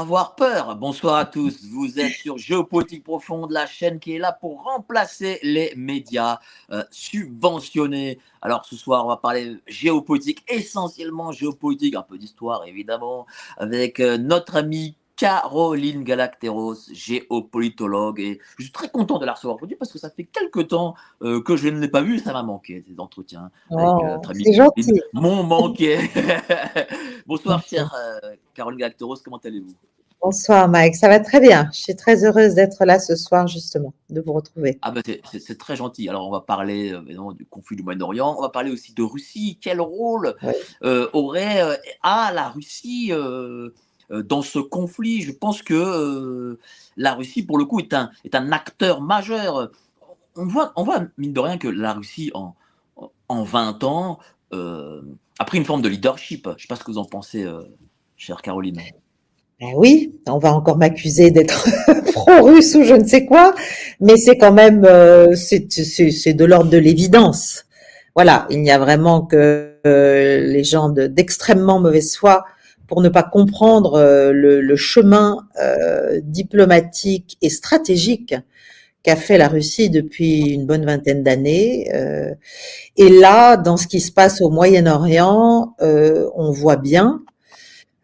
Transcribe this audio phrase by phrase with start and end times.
[0.00, 0.76] Avoir peur.
[0.76, 1.64] Bonsoir à tous.
[1.70, 6.38] Vous êtes sur Géopolitique Profonde, la chaîne qui est là pour remplacer les médias
[6.70, 8.18] euh, subventionnés.
[8.42, 14.18] Alors ce soir, on va parler géopolitique, essentiellement géopolitique, un peu d'histoire évidemment, avec euh,
[14.18, 18.20] notre amie Caroline Galacteros, géopolitologue.
[18.20, 20.94] Et je suis très content de la recevoir aujourd'hui parce que ça fait quelques temps
[21.22, 23.50] euh, que je ne l'ai pas vue ça m'a manqué, ces entretiens.
[23.70, 24.18] avec, Oh, euh.
[24.18, 25.00] Caroline.
[25.14, 25.98] M'ont manqué.
[27.26, 29.74] Bonsoir, chère euh, Caroline Galacteros, comment allez-vous?
[30.22, 31.68] Bonsoir Mike, ça va très bien.
[31.72, 34.78] Je suis très heureuse d'être là ce soir justement, de vous retrouver.
[34.82, 36.08] Ah bah c'est- très gentil.
[36.08, 39.58] Alors on va parler euh, du conflit du Moyen-Orient, on va parler aussi de Russie.
[39.60, 40.52] Quel rôle Oui.
[40.84, 43.12] euh, aurait euh, a la Russie
[44.10, 45.20] dans ce conflit?
[45.22, 46.58] Je pense que euh,
[46.96, 49.70] la Russie pour le coup est un est un acteur majeur.
[50.36, 52.54] On voit on voit mine de rien que la Russie en
[53.28, 54.18] en 20 ans
[55.38, 56.44] a pris une forme de leadership.
[56.46, 57.60] Je ne sais pas ce que vous en pensez, euh,
[58.16, 58.80] chère Caroline.
[59.60, 61.66] Ben oui, on va encore m'accuser d'être
[62.12, 63.54] pro-russe ou je ne sais quoi,
[64.00, 67.64] mais c'est quand même euh, c'est de l'ordre de l'évidence.
[68.14, 72.44] Voilà, il n'y a vraiment que euh, les gens de- d'extrêmement mauvaise foi
[72.86, 78.34] pour ne pas comprendre euh, le, le chemin euh, diplomatique et stratégique
[79.14, 81.88] fait la Russie depuis une bonne vingtaine d'années.
[81.94, 82.34] Euh,
[82.96, 87.22] et là, dans ce qui se passe au Moyen-Orient, euh, on voit bien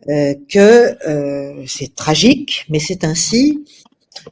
[0.08, 0.96] euh, que
[1.66, 3.64] c'est tragique, mais c'est ainsi.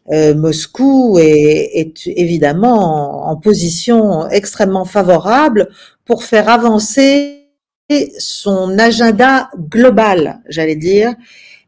[0.08, 5.68] Moscou est, évidemment en, position extrêmement favorable
[6.04, 7.48] pour faire avancer
[8.18, 11.14] son agenda global, j'allais dire,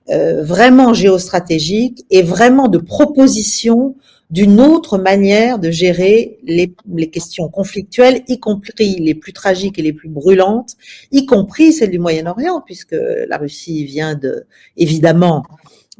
[0.08, 3.96] vraiment géostratégique et vraiment de proposition
[4.32, 6.74] d'une autre manière de gérer les,
[7.10, 10.74] questions conflictuelles, y compris les plus tragiques et les plus brûlantes,
[11.12, 12.96] y compris celles du Moyen-Orient, puisque
[13.28, 14.46] la Russie vient de,
[14.78, 15.44] évidemment,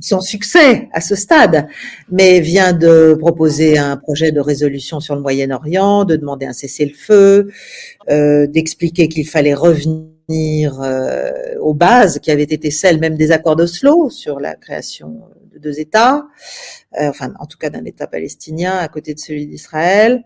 [0.01, 1.69] sans succès à ce stade,
[2.11, 7.51] mais vient de proposer un projet de résolution sur le Moyen-Orient, de demander un cessez-le-feu,
[8.09, 13.57] euh, d'expliquer qu'il fallait revenir euh, aux bases qui avaient été celles même des accords
[13.57, 15.21] d'Oslo sur la création
[15.63, 16.27] deux États,
[17.01, 20.25] euh, enfin en tout cas d'un État palestinien à côté de celui d'Israël.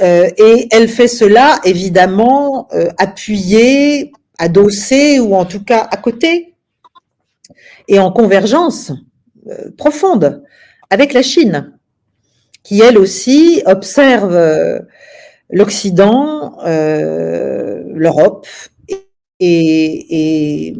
[0.00, 6.54] Euh, et elle fait cela évidemment euh, appuyée, adossée ou en tout cas à côté
[7.88, 8.92] et en convergence
[9.48, 10.42] euh, profonde
[10.90, 11.72] avec la Chine,
[12.64, 14.84] qui elle aussi observe
[15.50, 18.46] l'Occident, l'Europe
[19.40, 20.74] et,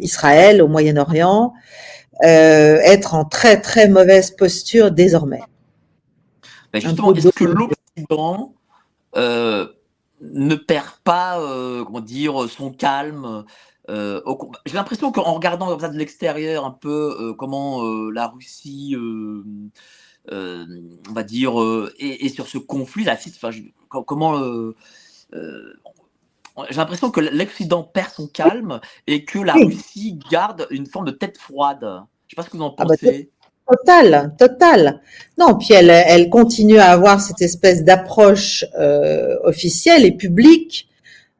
[0.00, 1.52] Israël au Moyen-Orient
[2.22, 5.42] être en très très mauvaise posture désormais.
[6.72, 7.52] Ben justement, est-ce que de-
[7.96, 8.54] l'Occident
[9.16, 9.66] euh,
[10.20, 13.44] ne perd pas, euh, comment dire, son calme
[13.88, 14.20] euh,
[14.66, 18.94] J'ai l'impression qu'en regardant comme ça de l'extérieur un peu euh, comment euh, la Russie,
[18.96, 19.44] euh,
[20.32, 20.64] euh,
[21.08, 24.74] on va dire, euh, est, est sur ce conflit, la, enfin, je- comment euh,
[25.34, 25.74] euh,
[26.70, 29.64] j'ai l'impression que l'Occident perd son calme et que la Oui.
[29.66, 31.80] Russie garde une forme de tête froide.
[31.82, 31.98] Je ne
[32.30, 33.30] sais pas ce que vous en Ah bah, pensez.
[33.68, 35.00] Total, total.
[35.38, 40.88] Non, puis elle, elle continue à avoir cette espèce d'approche euh, officielle et publique,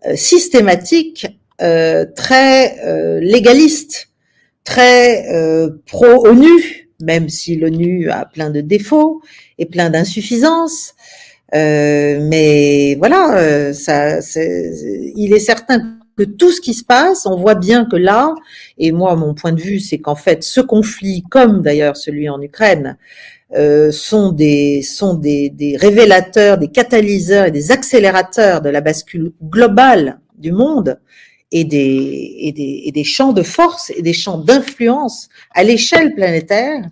[0.07, 1.27] euh, systématique,
[1.63, 4.09] euh, très euh, légaliste,
[4.65, 9.23] très euh, pro-ONU, même si l'ONU a plein de défauts
[9.59, 10.95] et plein d'insuffisances.
[11.55, 17.27] Euh, mais voilà, euh, ça, c'est- il est certain que tout ce qui se passe,
[17.27, 18.35] on voit bien que là,
[18.79, 22.41] et moi, mon point de vue, c'est qu'en fait, ce conflit, comme d'ailleurs celui en
[22.41, 22.97] Ukraine,
[23.57, 29.33] euh, sont des sont des, des révélateurs, des catalyseurs et des accélérateurs de la bascule
[29.43, 30.99] globale du monde
[31.53, 36.15] et des et des, et des champs de force et des champs d'influence à l'échelle
[36.15, 36.83] planétaire.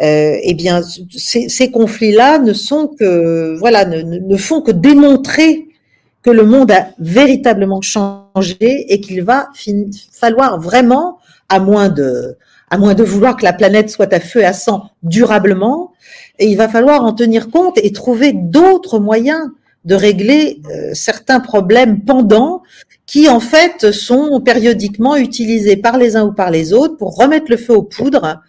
[0.00, 5.66] Euh, eh bien, ces, conflits-là ne sont que voilà ne, font que démontrer
[6.22, 9.48] que le monde a véritablement changé et qu'il va
[10.12, 11.18] falloir vraiment,
[11.48, 12.36] à moins de,
[12.70, 15.92] à moins de vouloir que la planète soit à feu et à sang durablement,
[16.38, 19.50] il va falloir en tenir compte et trouver d'autres moyens
[19.84, 22.62] de régler euh, certains problèmes pendants
[23.06, 27.46] qui en fait sont périodiquement utilisés par les uns ou par les autres pour remettre
[27.50, 28.40] le feu aux poudres.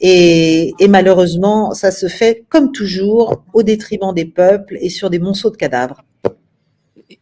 [0.00, 5.50] Et, malheureusement, ça se fait comme toujours au détriment des peuples et sur des monceaux
[5.50, 6.02] de cadavres.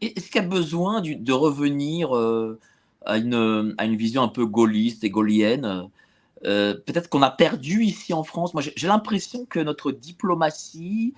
[0.01, 2.59] Est-ce qu'il y a besoin de revenir euh,
[3.05, 5.89] à une, à une vision un peu gaulliste et gaullienne
[6.45, 8.55] euh, Peut-être qu'on a perdu ici en France?
[8.55, 11.15] Moi, j'ai l'impression que notre diplomatie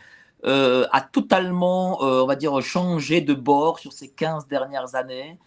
[0.47, 5.39] euh, a totalement, on va dire, changé de bord sur ces 15 dernières années.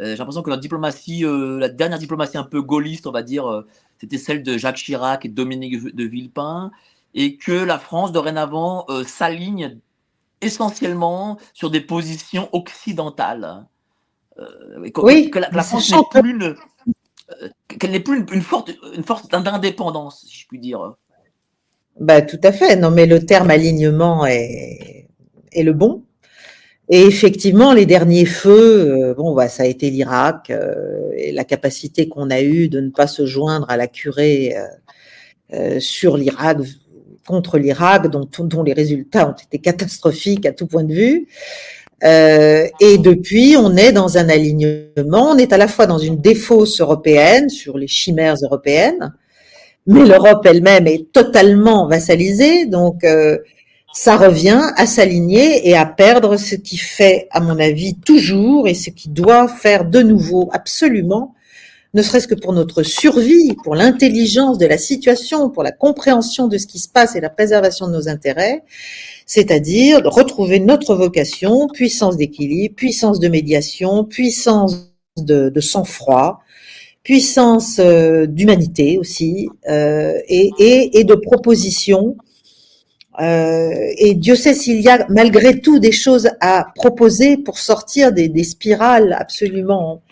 [0.00, 3.64] J'ai l'impression que notre diplomatie, la dernière diplomatie un peu gaulliste, on va dire,
[3.98, 6.70] c'était celle de Jacques Chirac et Dominique de Villepin,
[7.14, 9.78] et que la France, dorénavant, s'aligne
[10.42, 13.66] essentiellement sur des positions occidentales.
[14.38, 16.56] Euh, oui, que la, France n'est plus une,
[17.42, 20.94] euh, qu'elle n'est plus une, forte, une force d'indépendance, si je puis dire.
[22.00, 22.76] Bah, tout à fait.
[22.76, 25.08] Non, mais le terme alignement est,
[25.52, 26.04] est le bon.
[26.88, 30.52] Et effectivement, les derniers feux, euh, bon, bah, ça a été l'Irak
[31.16, 34.54] et la capacité qu'on a eue de ne pas se joindre à la curée
[35.78, 36.58] sur l'Irak
[37.26, 41.28] contre l'Irak, dont, dont, les résultats ont été catastrophiques à tout point de vue.
[42.04, 46.20] Euh, et depuis, on est dans un alignement, on est à la fois dans une
[46.20, 49.12] défausse européenne sur les chimères européennes,
[49.86, 53.38] mais l'Europe elle-même est totalement vassalisée, donc euh,
[53.94, 58.74] ça revient à s'aligner et à perdre ce qui fait, à mon avis, toujours et
[58.74, 61.34] ce qui doit faire de nouveau absolument
[61.94, 66.56] ne serait-ce que pour notre survie, pour l'intelligence de la situation, pour la compréhension de
[66.56, 68.62] ce qui se passe et la préservation de nos intérêts,
[69.26, 76.40] c'est-à-dire retrouver notre vocation, puissance d'équilibre, puissance de médiation, puissance de, sang-froid,
[77.02, 82.16] puissance euh, d'humanité aussi, euh, et, de proposition.
[83.20, 88.12] Euh, et Dieu sait s'il y a malgré tout des choses à proposer pour sortir
[88.12, 90.02] des, des spirales absolument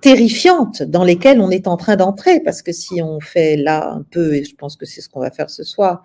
[0.00, 4.02] terrifiantes dans lesquelles on est en train d'entrer, parce que si on fait là un
[4.02, 6.02] peu, et je pense que c'est ce qu'on va faire ce soir,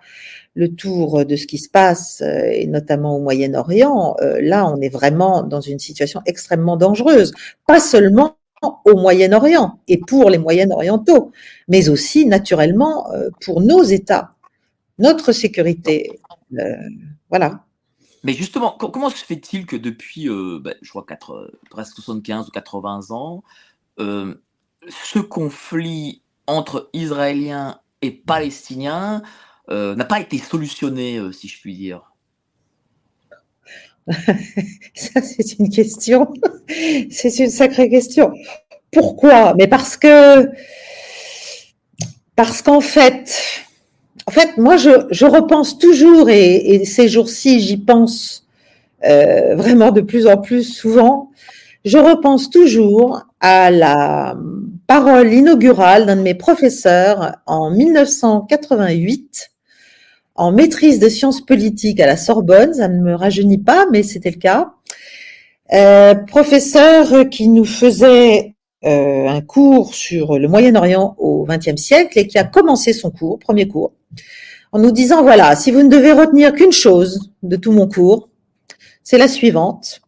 [0.54, 4.80] le tour de ce qui se passe, euh, et notamment au Moyen-Orient, euh, là on
[4.80, 7.32] est vraiment dans une situation extrêmement dangereuse,
[7.66, 8.36] pas seulement
[8.84, 11.30] au Moyen-Orient et pour les Moyen-Orientaux,
[11.68, 14.32] mais aussi naturellement euh, pour nos États,
[14.98, 16.18] notre sécurité.
[17.30, 17.64] Voilà.
[18.24, 23.10] Mais justement, comment se fait-il que depuis, ben, je crois, 4, presque 75 ou 80
[23.10, 23.44] ans,
[23.98, 24.34] euh,
[24.88, 29.22] ce conflit entre Israéliens et Palestiniens
[29.70, 32.12] euh, n'a pas été solutionné, euh, si je puis dire?
[34.94, 36.32] Ça, c'est une question.
[37.10, 38.32] c'est une sacrée question.
[38.92, 39.54] Pourquoi?
[39.54, 40.48] Mais parce que,
[42.36, 43.65] parce qu'en fait,
[44.26, 48.44] en fait, moi, je, je repense toujours, et, et ces jours-ci, j'y pense
[49.02, 51.30] vraiment de plus en plus souvent.
[51.84, 54.36] Je repense toujours à la
[54.88, 59.52] parole inaugurale d'un de mes professeurs en 1988
[60.34, 62.74] en maîtrise de sciences politiques à la Sorbonne.
[62.74, 64.72] Ça ne me rajeunit pas, mais c'était le cas.
[65.72, 68.54] Euh, professeur qui nous faisait
[68.84, 73.38] euh, un cours sur le Moyen-Orient au XXe siècle et qui a commencé son cours,
[73.38, 73.92] premier cours,
[74.76, 78.28] en nous disant voilà, si vous ne devez retenir qu'une chose de tout mon cours,
[79.02, 80.02] c'est la suivante.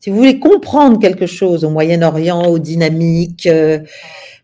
[0.00, 3.78] Si vous voulez comprendre quelque chose au Moyen-Orient, aux dynamiques, euh,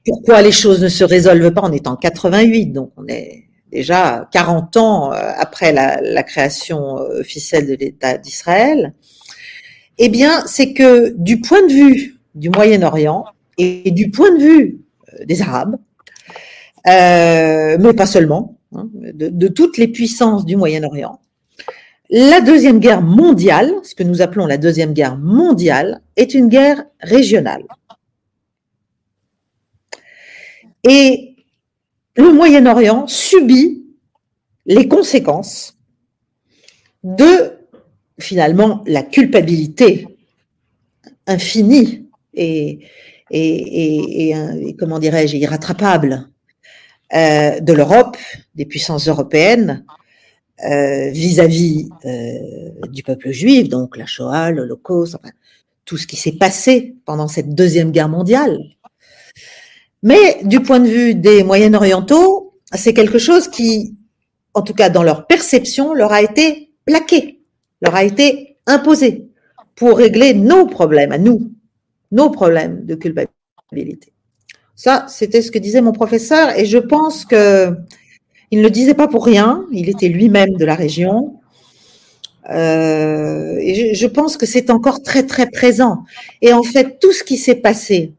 [0.07, 4.29] pourquoi les choses ne se résolvent pas, on est en 88, donc on est déjà
[4.31, 8.95] 40 ans euh, après la, création euh, officielle de l'État d'Israël,
[9.99, 13.25] eh bien, c'est que du point de vue du Moyen-Orient
[13.59, 14.85] et du point de vue
[15.25, 15.79] des Arabes,
[16.87, 21.21] mais pas seulement, hein, de, toutes les puissances du Moyen-Orient,
[22.11, 26.85] la deuxième guerre mondiale, ce que nous appelons la deuxième guerre mondiale, est une guerre
[27.01, 27.65] régionale.
[30.87, 31.35] Et
[32.17, 33.85] le Moyen-Orient subit
[34.67, 35.77] les conséquences
[37.03, 37.53] de
[38.19, 40.07] finalement la culpabilité
[41.27, 42.81] infinie et,
[43.31, 46.29] et, comment dirais-je, irrattrapable
[47.15, 48.17] euh, de l'Europe,
[48.55, 49.85] des puissances européennes,
[50.65, 55.33] euh, vis-à-vis euh, du peuple juif, donc la Shoah, l'Holocauste, enfin,
[55.85, 58.59] tout ce qui s'est passé pendant cette deuxième guerre mondiale.
[60.03, 63.97] Mais du point de vue des Moyen-Orientaux, c'est quelque chose qui,
[64.55, 67.41] en tout cas dans leur perception, leur a été plaqué,
[67.81, 69.29] leur a été imposé.
[69.77, 71.51] pour régler nos problèmes à nous,
[72.13, 74.14] nos problèmes de culpabilité.
[74.77, 77.75] Ça, c'était ce que disait mon professeur et je pense que
[78.51, 79.65] il ne le disait pas pour rien.
[79.73, 81.41] Il était lui-même de la région.
[82.51, 86.05] Euh, et je, pense que c'est encore très très présent.
[86.43, 88.13] Et en fait, tout ce qui s'est passé,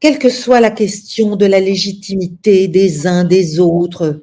[0.00, 4.20] quelle que soit la question de la légitimité des uns des autres,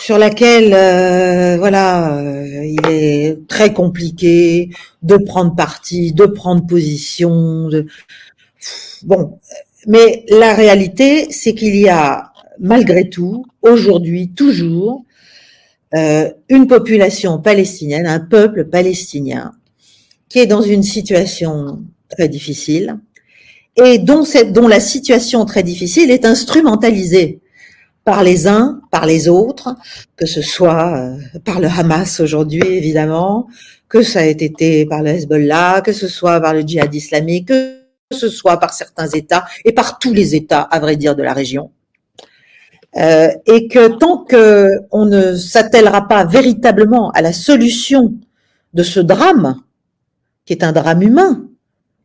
[0.00, 4.70] sur laquelle, euh, voilà, euh, il est très compliqué
[5.02, 7.68] de prendre parti, de prendre position.
[7.68, 7.86] De...
[9.02, 9.38] Bon,
[9.86, 15.04] mais la réalité, c'est qu'il y a malgré tout, aujourd'hui, toujours,
[15.94, 19.52] euh, une population palestinienne, un peuple palestinien,
[20.28, 22.98] qui est dans une situation très difficile
[23.76, 27.40] et dont, cette, dont la situation très difficile est instrumentalisée
[28.04, 29.74] par les uns, par les autres,
[30.16, 33.48] que ce soit euh, par le Hamas aujourd'hui, évidemment,
[33.88, 37.79] que ça ait été par le Hezbollah, que ce soit par le djihad islamique, que
[38.10, 41.32] ce soit par certains États et par tous les États, à vrai dire, de la
[41.32, 41.70] région.
[42.96, 48.14] Euh, et que tant qu'on ne s'attellera pas véritablement à la solution
[48.74, 49.62] de ce drame,
[50.44, 51.46] qui est un drame humain,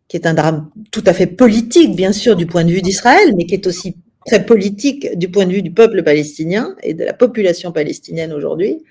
[0.08, 3.34] qui est un drame tout à fait politique, bien sûr, du point de vue d'Israël,
[3.36, 3.96] mais qui est aussi
[4.28, 8.84] très politique du point de vue du peuple palestinien et de la population palestinienne aujourd'hui,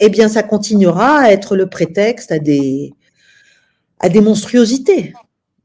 [0.00, 2.90] eh bien, ça continuera à être le prétexte à des
[4.20, 5.12] monstruosités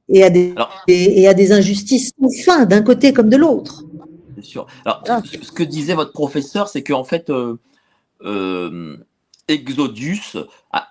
[0.10, 0.54] et à des,
[0.88, 3.84] et à des injustices sans fin d'un côté comme de l'autre
[4.42, 4.68] sûr.
[4.86, 5.22] Alors, ah.
[5.24, 7.58] ce que disait votre professeur, c'est qu'en fait, euh,
[8.24, 8.98] euh,
[9.48, 10.38] Exodus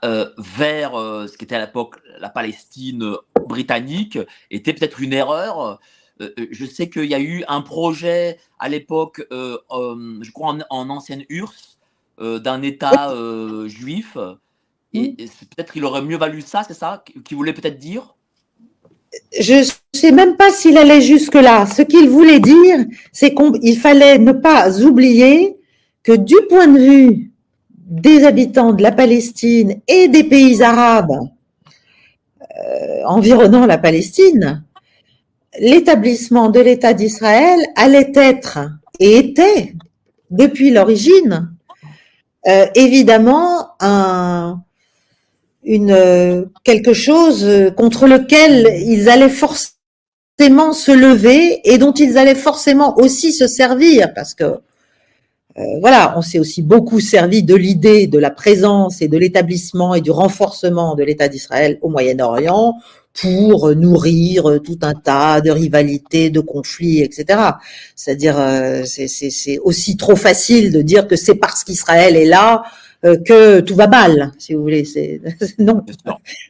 [0.04, 3.14] euh, vers ce qui était à l'époque la Palestine
[3.46, 4.18] britannique
[4.50, 5.78] était peut-être une erreur.
[6.18, 11.78] je sais qu'il y a eu un projet à l'époque, je crois en, ancienne URSS,
[12.18, 13.14] d'un État
[13.66, 14.16] juif.
[14.94, 18.16] Et, et peut-être qu'il aurait mieux valu ça, c'est ça qu'il voulait peut-être dire?
[19.38, 21.66] Je ne sais même pas s'il allait jusque-là.
[21.66, 25.56] Ce qu'il voulait dire, c'est qu'il fallait ne pas oublier
[26.02, 27.30] que du point de vue
[27.88, 31.18] des habitants de la Palestine et des pays arabes
[32.42, 34.64] euh, environnant la Palestine,
[35.58, 38.58] l'établissement de l'État d'Israël allait être
[39.00, 39.74] et était,
[40.30, 41.50] depuis l'origine,
[42.46, 44.62] euh, évidemment un,
[45.64, 52.16] une euh, quelque chose euh, contre lequel ils allaient forcément se lever et dont ils
[52.16, 57.56] allaient forcément aussi se servir parce que euh, voilà, on s'est aussi beaucoup servi de
[57.56, 62.74] l'idée de la présence et de l'établissement et du renforcement de l'État d'Israël au Moyen-Orient
[63.20, 67.40] pour nourrir tout un tas de rivalités, de conflits, etc.
[67.96, 68.36] C'est-à-dire,
[68.86, 72.62] c'est aussi trop facile de dire que c'est parce qu'Israël est là
[73.02, 74.84] que tout va mal, si vous voulez.
[74.84, 75.20] C'est
[75.58, 75.84] non,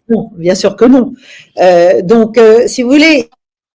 [0.09, 1.13] non, bien sûr que non.
[1.59, 3.29] Euh, donc, euh, si vous voulez,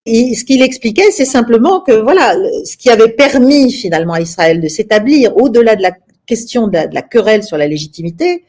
[0.06, 4.68] ce qu'il expliquait, c'est simplement que voilà, ce qui avait permis finalement à Israël de
[4.68, 5.92] s'établir au-delà de la
[6.26, 8.44] question de la, querelle sur la légitimité,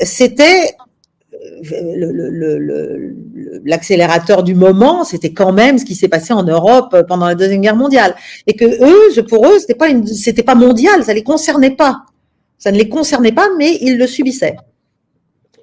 [0.00, 0.74] c'était
[3.64, 7.60] l'accélérateur du moment, c'était quand même ce qui s'est passé en Europe pendant la deuxième
[7.60, 8.14] guerre mondiale,
[8.46, 12.04] et que eux, pour eux, c'était pas c'était pas mondial, ça les concernait pas.
[12.58, 14.56] Ça ne les concernait pas, mais ils le subissaient.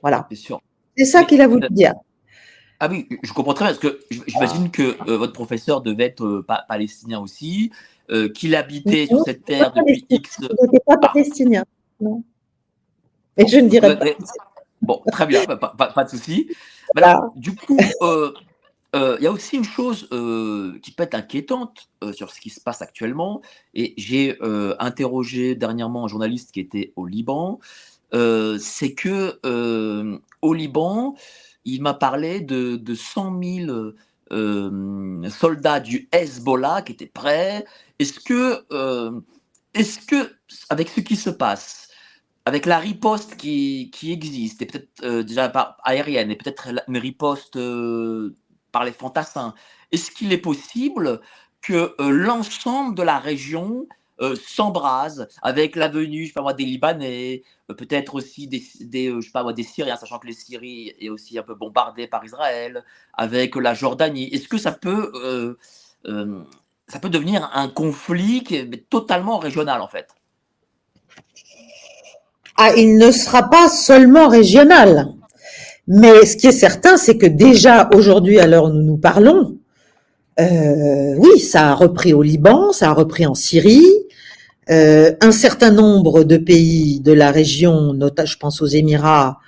[0.01, 0.27] Voilà.
[0.97, 1.93] C'est ça qu'il a voulu dire.
[2.79, 6.25] Ah oui, je comprends très bien, parce que j'imagine que euh, votre professeur devait être
[6.25, 7.71] euh, palestinien aussi,
[8.09, 10.37] euh, qu'il habitait sur cette terre depuis X.
[10.41, 11.63] Il n'était pas palestinien,
[12.01, 12.23] non.
[13.37, 14.05] Et je ne dirais pas.
[14.81, 16.49] Bon, très bien, pas, de souci.
[16.93, 17.21] Voilà.
[17.35, 17.77] Du coup,
[18.95, 20.07] il y a aussi une chose
[20.81, 23.41] qui peut être inquiétante sur ce qui se passe actuellement.
[23.73, 24.37] Et j'ai
[24.79, 27.59] interrogé dernièrement un journaliste qui était au Liban.
[28.13, 29.39] c'est que
[30.41, 31.15] au Liban,
[31.65, 33.41] il m'a parlé de, de 100
[34.31, 37.65] 000 soldats du Hezbollah qui étaient prêts.
[37.99, 38.65] Est-ce que,
[39.73, 40.35] est-ce que,
[40.69, 41.89] avec ce qui se passe,
[42.45, 45.51] avec la riposte qui, existe, et peut-être déjà
[45.83, 47.57] aérienne, et peut-être une riposte
[48.75, 49.53] par les fantassins.
[49.93, 51.21] Est-ce qu'il est possible
[51.61, 53.87] que euh, l'ensemble de la région
[54.19, 59.95] euh, s'embrase avec la venue, je des Libanais, euh, peut-être aussi des, je des Syriens,
[59.95, 64.27] sachant que les Syrie est aussi un peu bombardée par Israël, avec la Jordanie.
[64.33, 65.57] Est-ce que ça peut,
[66.89, 70.09] ça peut devenir un conflit qui est totalement régional en fait?
[72.57, 75.15] Ah, il ne sera pas seulement régional.
[75.87, 79.57] Mais ce qui est certain, c'est que déjà aujourd'hui, à l'heure où nous nous parlons,
[80.39, 83.85] euh, oui, ça a repris au Liban, ça a repris en Syrie.
[84.69, 89.39] Euh, un certain nombre de pays de la région, je pense aux Émirats,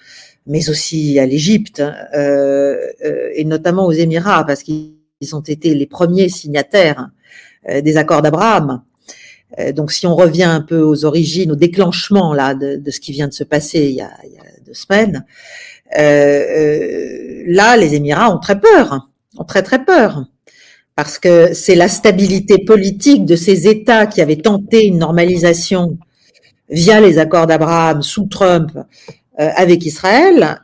[0.46, 4.96] mais aussi à l'Égypte euh, euh, et notamment aux Émirats parce qu'ils
[5.34, 7.10] ont été les premiers signataires
[7.70, 8.82] euh, des accords d'Abraham.
[9.60, 13.12] Euh, donc, si on revient un peu aux origines, au déclenchement là de, ce qui
[13.12, 14.12] vient de se passer il y a,
[14.66, 15.26] deux semaines,
[15.94, 20.26] là, les Émirats ont très peur, ont très très peur,
[20.96, 25.98] parce que c'est la stabilité politique de ces États qui avaient tenté une normalisation
[26.70, 30.60] via les accords d'Abraham sous Trump euh, avec Israël,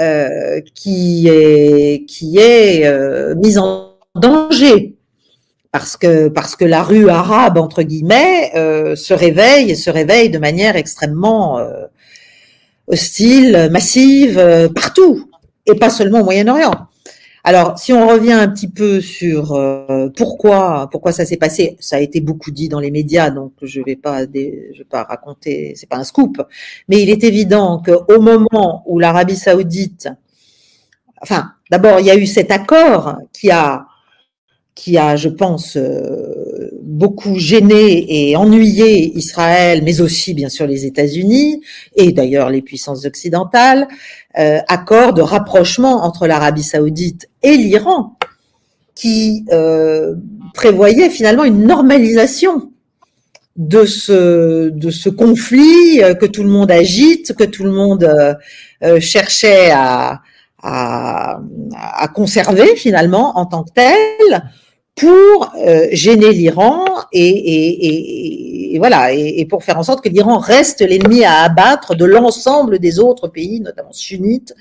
[0.00, 4.96] euh, qui est qui est euh, mise en danger.
[5.72, 10.30] Parce que parce que la rue arabe entre guillemets euh, se réveille et se réveille
[10.30, 11.86] de manière extrêmement euh,
[12.86, 15.28] hostile, massive euh, partout
[15.66, 16.88] et pas seulement au Moyen-Orient.
[17.42, 21.96] Alors, si on revient un petit peu sur euh, pourquoi pourquoi ça s'est passé, ça
[21.96, 25.88] a été beaucoup dit dans les médias, donc je vais pas vais pas raconter, c'est
[25.88, 26.42] pas un scoop,
[26.88, 30.08] mais il est évident qu'au moment où l'Arabie Saoudite,
[31.22, 33.86] enfin, d'abord il y a eu cet accord qui a
[34.76, 40.86] qui a, je pense, euh, beaucoup gêné et ennuyé Israël, mais aussi bien sûr les
[40.86, 41.60] États-Unis
[41.96, 43.88] et d'ailleurs les puissances occidentales,
[44.38, 48.16] euh, accord de rapprochement entre l'Arabie saoudite et l'Iran,
[48.94, 50.14] qui euh,
[50.54, 52.70] prévoyait finalement une normalisation
[53.56, 58.04] de ce de ce conflit euh, que tout le monde agite, que tout le monde
[58.04, 58.34] euh,
[58.84, 60.20] euh, cherchait à,
[60.62, 61.40] à
[61.74, 64.42] à conserver finalement en tant que tel
[64.96, 70.38] pour euh, gêner l'Iran et, et, voilà et, et pour faire en sorte que l'Iran
[70.38, 74.54] reste l'ennemi à abattre de l'ensemble des autres pays, notamment sunnites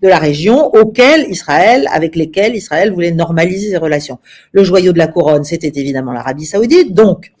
[0.00, 4.18] de la région, auxquels Israël, avec lesquels Israël voulait normaliser ses relations.
[4.52, 7.32] Le joyau de la couronne, c'était évidemment l'Arabie Saoudite, donc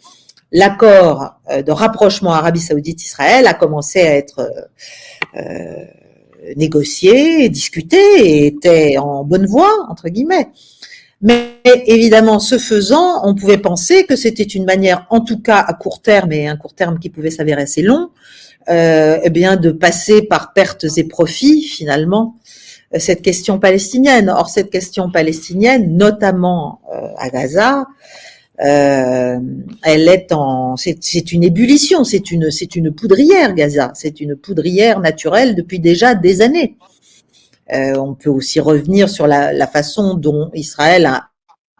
[0.52, 5.84] l'accord euh, de rapprochement Arabie Saoudite-Israël a commencé à être euh, euh,
[6.56, 10.48] négocié, discuté et était en bonne voie entre guillemets.
[11.22, 15.74] Mais évidemment, ce faisant, on pouvait penser que c'était une manière, en tout cas à
[15.74, 18.10] court terme, et un court terme qui pouvait s'avérer assez long,
[18.70, 22.36] euh, eh bien, de passer par pertes et profits, finalement,
[22.94, 24.30] euh, cette question palestinienne.
[24.30, 27.86] Or, cette question palestinienne, notamment euh, à Gaza,
[28.64, 29.38] euh,
[29.82, 35.00] elle est en, c'est une ébullition, c'est une, c'est une poudrière, Gaza, c'est une poudrière
[35.00, 36.76] naturelle depuis déjà des années.
[37.72, 41.28] Euh, on peut aussi revenir sur la, la façon dont Israël a,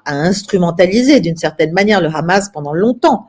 [0.05, 3.27] a instrumentalisé d'une certaine manière le Hamas pendant longtemps.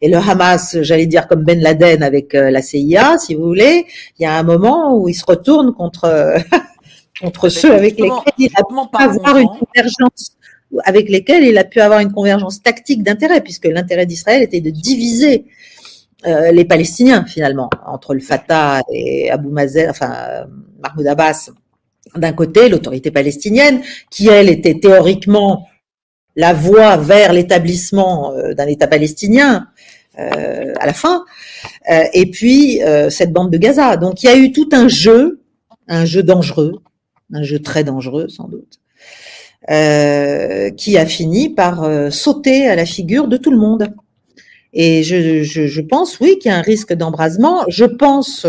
[0.00, 3.86] Et le Hamas, j'allais dire comme Ben Laden avec euh, la CIA, si vous voulez,
[4.18, 6.36] il y a un moment où il se retourne contre
[7.20, 10.36] contre ceux avec lesquels il a pu avoir une convergence
[10.84, 14.70] avec lesquels il a pu avoir une convergence tactique d'intérêt, puisque l'intérêt d'Israël était de
[14.70, 15.46] diviser
[16.26, 20.46] euh, les Palestiniens finalement entre le Fatah et Abu Mazen, enfin
[20.82, 21.50] Mahmoud Abbas
[22.16, 25.66] d'un côté, l'autorité palestinienne, qui elle était théoriquement
[26.36, 29.68] la voie vers l'établissement euh, d'un État palestinien
[30.18, 31.24] euh, à la fin,
[31.90, 33.96] euh, et puis cette bande de Gaza.
[33.96, 35.40] Donc il y a eu tout un jeu,
[35.88, 36.80] un jeu dangereux,
[37.32, 38.80] un jeu très dangereux sans doute,
[40.76, 43.92] qui a fini par sauter à la figure de tout le monde.
[44.72, 47.64] Et je, pense, oui, qu'il y a un risque d'embrasement.
[47.68, 48.46] Je pense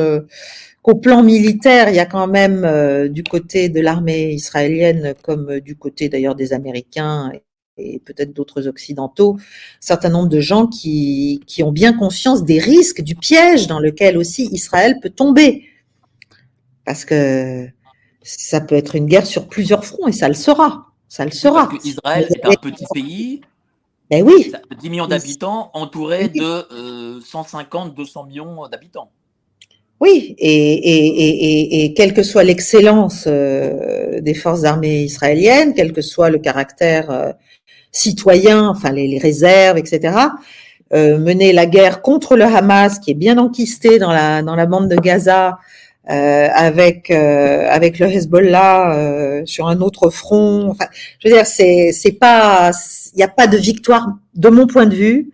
[0.86, 5.50] qu'au plan militaire, il y a quand même euh, du côté de l'armée israélienne, comme
[5.50, 7.32] euh, du côté d'ailleurs des Américains
[7.78, 9.41] et peut-être d'autres occidentaux, un
[9.80, 14.15] certain nombre de gens qui, qui ont bien conscience des risques, du piège dans lequel
[14.15, 15.65] aussi Israël peut tomber.
[16.86, 17.67] Parce que
[18.21, 20.91] ça peut être une guerre sur plusieurs fronts et ça le sera.
[21.10, 21.67] Ça le sera.
[21.67, 23.41] Parce que Israël est un petit pays.
[24.12, 24.54] Ben oui.
[24.80, 29.10] 10 millions d'habitants entouré de euh, 150-200 millions d'habitants.
[30.01, 35.93] Oui, et, et, et, et, quelle que soit l'excellence euh, des forces armées israéliennes, quel
[35.93, 37.31] que soit le caractère euh,
[37.91, 40.17] citoyen, enfin les, les, réserves, etc.,
[40.93, 44.65] euh, mener la guerre contre le Hamas, qui est bien enquisté dans la, dans la
[44.65, 45.60] bande de Gaza,
[46.10, 50.69] euh, avec euh, avec le Hezbollah euh, sur un autre front.
[50.69, 50.86] Enfin,
[51.19, 52.69] je veux dire, c'est c'est pas,
[53.13, 55.31] il n'y a pas de victoire de mon point de vue.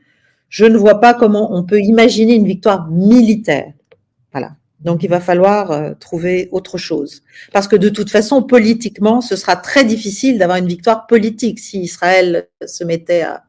[0.48, 3.74] Je ne vois pas comment on peut imaginer une victoire militaire.
[4.84, 7.22] Donc il va falloir euh, trouver autre chose.
[7.54, 11.82] Parce que de toute façon, politiquement, ce sera très difficile d'avoir une victoire politique si
[11.82, 13.44] Israël se mettait à,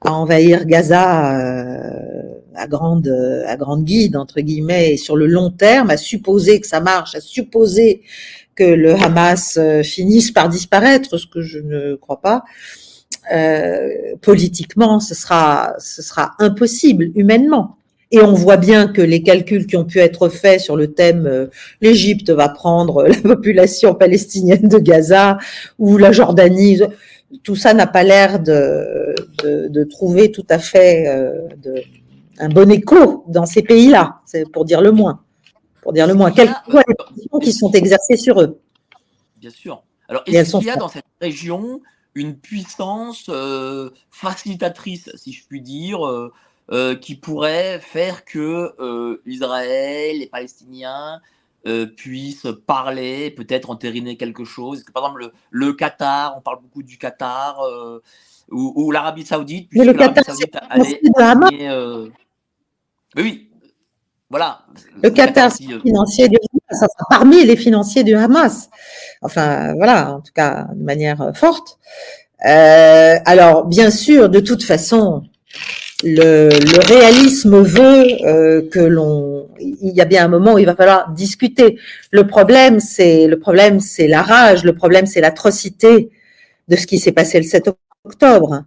[0.00, 2.22] envahir Gaza euh,
[2.54, 3.08] à grande
[3.48, 7.16] à grande guide entre guillemets et sur le long terme, à supposer que ça marche,
[7.16, 8.02] à supposer
[8.54, 12.44] que le Hamas euh, finisse par disparaître, ce que je ne crois pas.
[14.22, 17.77] Politiquement, ce sera ce sera impossible humainement.
[18.10, 21.26] Et on voit bien que les calculs qui ont pu être faits sur le thème
[21.26, 21.46] euh,
[21.80, 25.38] l'Égypte va prendre la population palestinienne de Gaza
[25.78, 26.80] ou la Jordanie,
[27.42, 31.82] tout ça n'a pas l'air de, de, de, trouver tout à fait euh, de,
[32.38, 35.20] un bon écho dans ces pays-là, c'est pour dire le moins.
[35.82, 36.30] Pour dire le moins.
[36.30, 38.60] Quelles que soient les pressions qui sont exercées sur eux?
[39.36, 39.82] Bien sûr.
[40.08, 41.80] Alors, est-ce qu'il y a dans cette région
[42.14, 46.00] une puissance euh, facilitatrice, si je puis dire,
[46.70, 51.20] euh, qui pourrait faire que euh, Israël, les Palestiniens
[51.66, 54.84] euh, puissent parler, peut-être entériner quelque chose.
[54.92, 55.32] Par exemple, le,
[55.66, 58.02] le, Qatar, on parle beaucoup du Qatar, euh,
[58.50, 61.00] ou, ou l'Arabie Saoudite, puisque l'Arabie Saoudite allait.
[63.16, 63.48] Mais oui,
[64.30, 64.60] voilà.
[65.02, 66.36] Le Qatar, c'est euh, financier du
[66.70, 68.68] Hamas, parmi les financiers du Hamas.
[69.22, 71.78] Enfin, voilà, en tout cas, de manière forte.
[72.46, 75.22] Euh, alors, bien sûr, de toute façon,
[76.04, 76.48] le,
[76.86, 81.10] réalisme veut euh, que l'on, il y a bien un moment où il va falloir
[81.12, 81.78] discuter.
[82.10, 84.64] Le problème, c'est le problème, c'est la rage.
[84.64, 86.10] Le problème, c'est l'atrocité
[86.68, 87.70] de ce qui s'est passé le 7
[88.04, 88.64] octobre.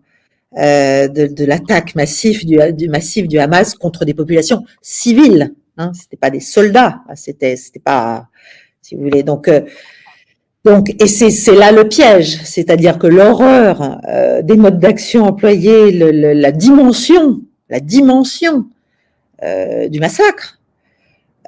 [0.57, 5.53] Euh, de, l'attaque massive du, du, Hamas contre des populations civiles.
[5.77, 8.27] Hein, c'était pas des soldats, c'était c'était pas,
[8.81, 9.23] si vous voulez.
[9.23, 9.61] Donc euh,
[10.63, 16.11] donc et c'est là le piège, c'est-à-dire que l'horreur euh, des modes d'action employés, le,
[16.11, 18.65] le, la dimension, la dimension
[19.43, 20.59] euh, du massacre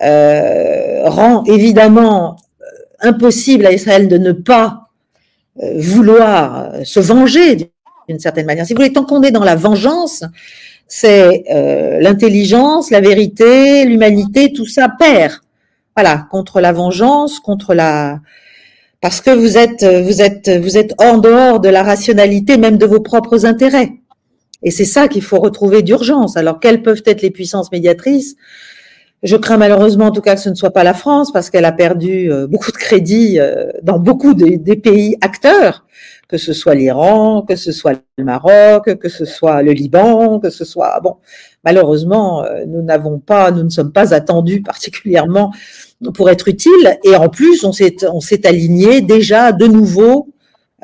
[0.01, 2.35] rend évidemment
[2.99, 4.89] impossible à Israël de ne pas
[5.55, 7.71] vouloir se venger
[8.09, 8.65] d'une certaine manière.
[8.65, 10.23] Si vous voulez, tant qu'on est dans la vengeance,
[10.87, 15.33] c'est euh, l'intelligence, la vérité, l'humanité, tout ça perd.
[15.95, 18.19] Voilà, contre la vengeance, contre la
[19.03, 22.85] parce que vous êtes vous êtes vous êtes en dehors de la rationalité même de
[22.85, 23.91] vos propres intérêts.
[24.63, 26.37] Et c'est ça qu'il faut retrouver d'urgence.
[26.37, 28.37] Alors quelles peuvent être les puissances médiatrices?
[29.21, 31.65] Je crains malheureusement en tout cas que ce ne soit pas la France parce qu'elle
[31.65, 35.83] a perdu euh, beaucoup de crédit euh, dans beaucoup des, des pays acteurs
[36.33, 40.49] que ce soit l'Iran, que ce soit le Maroc, que ce soit le Liban, que
[40.49, 41.17] ce soit bon.
[41.63, 45.53] Malheureusement, euh, nous n'avons pas, nous ne sommes pas attendus particulièrement
[46.11, 46.97] pour être utiles.
[47.03, 50.29] Et en plus, on s'est on s'est aligné déjà de nouveau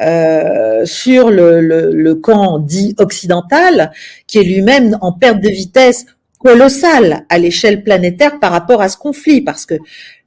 [0.02, 3.92] euh, sur le, le, le, camp dit occidental,
[4.28, 6.06] qui est lui-même en perte de vitesse
[6.40, 9.76] colossale à l'échelle planétaire par rapport à ce conflit, parce que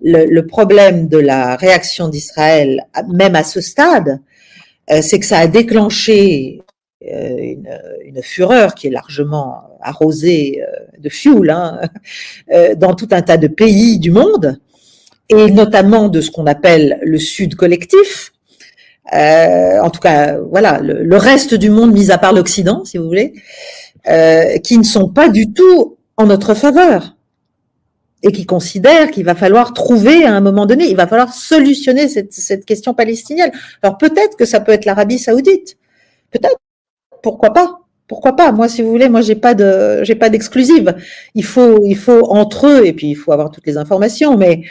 [0.02, 4.20] le, le problème de la réaction d'Israël, même à ce stade,
[4.90, 6.60] euh, c'est que ça a déclenché
[7.10, 11.80] euh, une, une, fureur qui est largement arrosée euh, de fioul hein,
[12.76, 14.60] dans tout un tas de pays du monde,
[15.28, 18.32] et notamment de ce qu'on appelle le Sud collectif.
[19.12, 22.98] Euh, en tout cas, voilà, le, le, reste du monde, mis à part l'Occident, si
[22.98, 23.34] vous voulez,
[24.08, 27.16] euh, qui ne sont pas du tout en notre faveur
[28.22, 32.08] et qui considère qu'il va falloir trouver à un moment donné, il va falloir solutionner
[32.08, 33.50] cette, cette question palestinienne.
[33.82, 35.76] Alors peut-être que ça peut être l'Arabie saoudite,
[36.30, 36.56] peut-être,
[37.22, 37.78] pourquoi pas?
[38.08, 38.52] Pourquoi pas?
[38.52, 40.94] Moi, si vous voulez, moi j'ai pas de j'ai pas d'exclusive.
[41.34, 44.36] Il faut il faut entre eux et puis il faut avoir toutes les informations.
[44.36, 44.62] Mais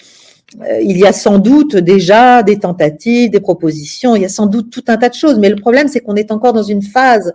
[0.81, 4.15] il y a sans doute déjà des tentatives, des propositions.
[4.15, 5.39] Il y a sans doute tout un tas de choses.
[5.39, 7.33] Mais le problème, c'est qu'on est encore dans une phase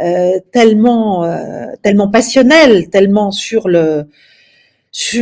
[0.00, 4.06] euh, tellement euh, tellement passionnelle, tellement sur le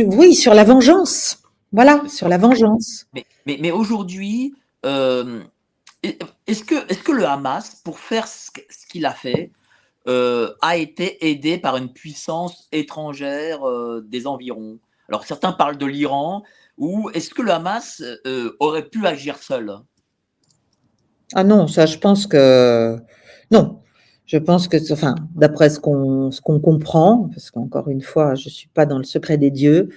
[0.05, 1.41] oui, sur la vengeance.
[1.71, 3.05] Voilà, sur la vengeance.
[3.45, 4.53] Mais, aujourd'hui,
[4.85, 5.41] euh,
[6.03, 8.51] est-ce que, le Hamas, pour faire ce
[8.89, 9.51] qu'il a fait,
[10.07, 14.79] euh, a été aidé par une puissance étrangère euh, des environs?
[15.07, 16.43] Alors certains parlent de l'Iran,
[16.81, 19.71] ou est-ce que le Hamas euh, aurait pu agir seul?
[21.33, 22.97] Ah non, ça je pense que
[23.51, 23.77] non.
[24.25, 28.47] Je pense que, enfin, d'après ce qu'on ce qu'on comprend, parce qu'encore une fois, je
[28.47, 29.89] suis pas dans le secret des dieux,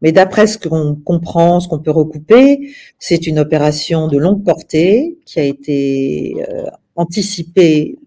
[0.00, 5.18] mais d'après ce qu'on comprend, ce qu'on peut recouper, c'est une opération de longue portée
[5.26, 7.98] qui a été euh, anticipée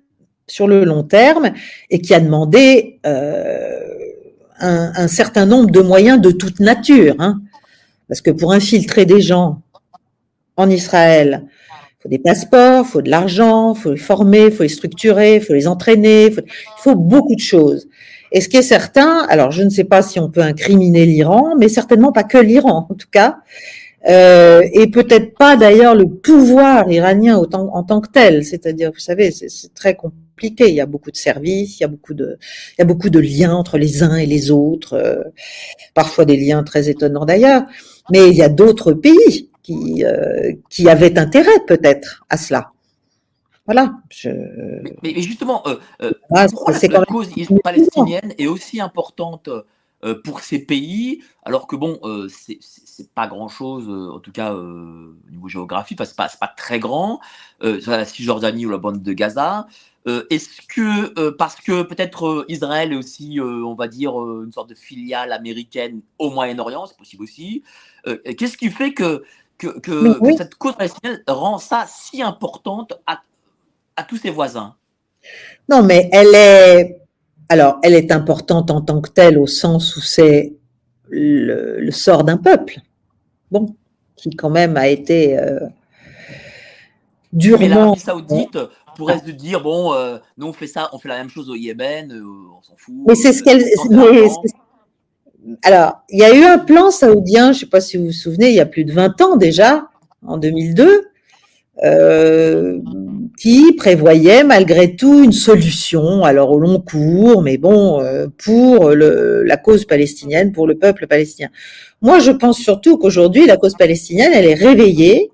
[0.47, 1.51] sur le long terme
[1.89, 3.81] et qui a demandé euh,
[4.59, 7.41] un, un, certain nombre de moyens de toute nature, hein,
[8.13, 9.63] parce que pour infiltrer des gens
[10.55, 11.47] en Israël,
[11.99, 16.25] faut des passeports, faut de l'argent, faut les former, faut les structurer, faut les entraîner,
[16.27, 16.43] il
[16.77, 17.87] faut beaucoup de choses.
[18.31, 21.55] Et ce qui est certain, alors je ne sais pas si on peut incriminer l'Iran,
[21.57, 23.37] mais certainement pas que l'Iran en tout cas,
[24.07, 28.43] euh, et peut-être pas d'ailleurs le pouvoir iranien en tant que tel.
[28.43, 30.67] C'est-à-dire, vous savez, c'est très compliqué.
[30.67, 32.37] Il y a beaucoup de services, il y a beaucoup de,
[32.73, 35.23] il y a beaucoup de liens entre les uns et les autres, euh,
[35.93, 37.63] parfois des liens très étonnants d'ailleurs.
[38.11, 42.71] Mais il y a d'autres pays qui, euh, qui avait intérêt peut-être à cela.
[43.65, 43.93] Voilà.
[44.09, 44.29] Je...
[44.83, 47.29] Mais, mais, justement, euh, euh, ah, pourquoi la, la cause
[47.63, 49.49] palestinienne est aussi importante
[50.03, 54.53] euh, pour ces pays, alors que bon, euh, c'est pas grand chose, en tout cas
[54.53, 57.19] au niveau géographique, enfin, c'est pas, pas très grand,
[57.61, 59.67] la Cisjordanie ou la bande de Gaza.
[60.05, 65.31] Est-ce que, parce que peut-être Israël est aussi, on va dire, une sorte de filiale
[65.31, 67.63] américaine au Moyen-Orient, c'est possible aussi,
[68.05, 69.23] qu'est-ce qui fait que,
[69.57, 73.21] que, que, cette cause palestinienne rend ça si importante à,
[73.95, 74.75] à tous ses voisins?
[75.69, 77.02] Non, mais elle est
[77.53, 80.55] alors, elle est importante en tant que telle au sens où c'est
[81.07, 82.79] le, sort d'un peuple,
[83.51, 83.75] bon,
[84.15, 85.59] qui quand même a été euh,
[87.31, 87.59] durement.
[87.59, 88.57] Mais l'Arabie Saoudite
[88.95, 91.53] pourrait se dire bon, euh, nous on fait ça, on fait la même chose au
[91.53, 92.23] Yémen, euh,
[92.57, 92.95] on s'en fout.
[93.07, 93.63] Mais c'est ce qu'elle.
[95.61, 98.11] Alors, il y a eu un plan saoudien, je ne sais pas si vous vous
[98.13, 99.89] souvenez, il y a plus de 20 ans déjà,
[100.25, 101.05] en 2002,
[101.83, 102.79] euh,
[103.37, 109.43] qui prévoyait malgré tout une solution, alors au long cours, mais bon, euh, pour le,
[109.43, 111.49] la cause palestinienne, pour le peuple palestinien.
[112.01, 115.31] Moi, je pense surtout qu'aujourd'hui, la cause palestinienne, elle est réveillée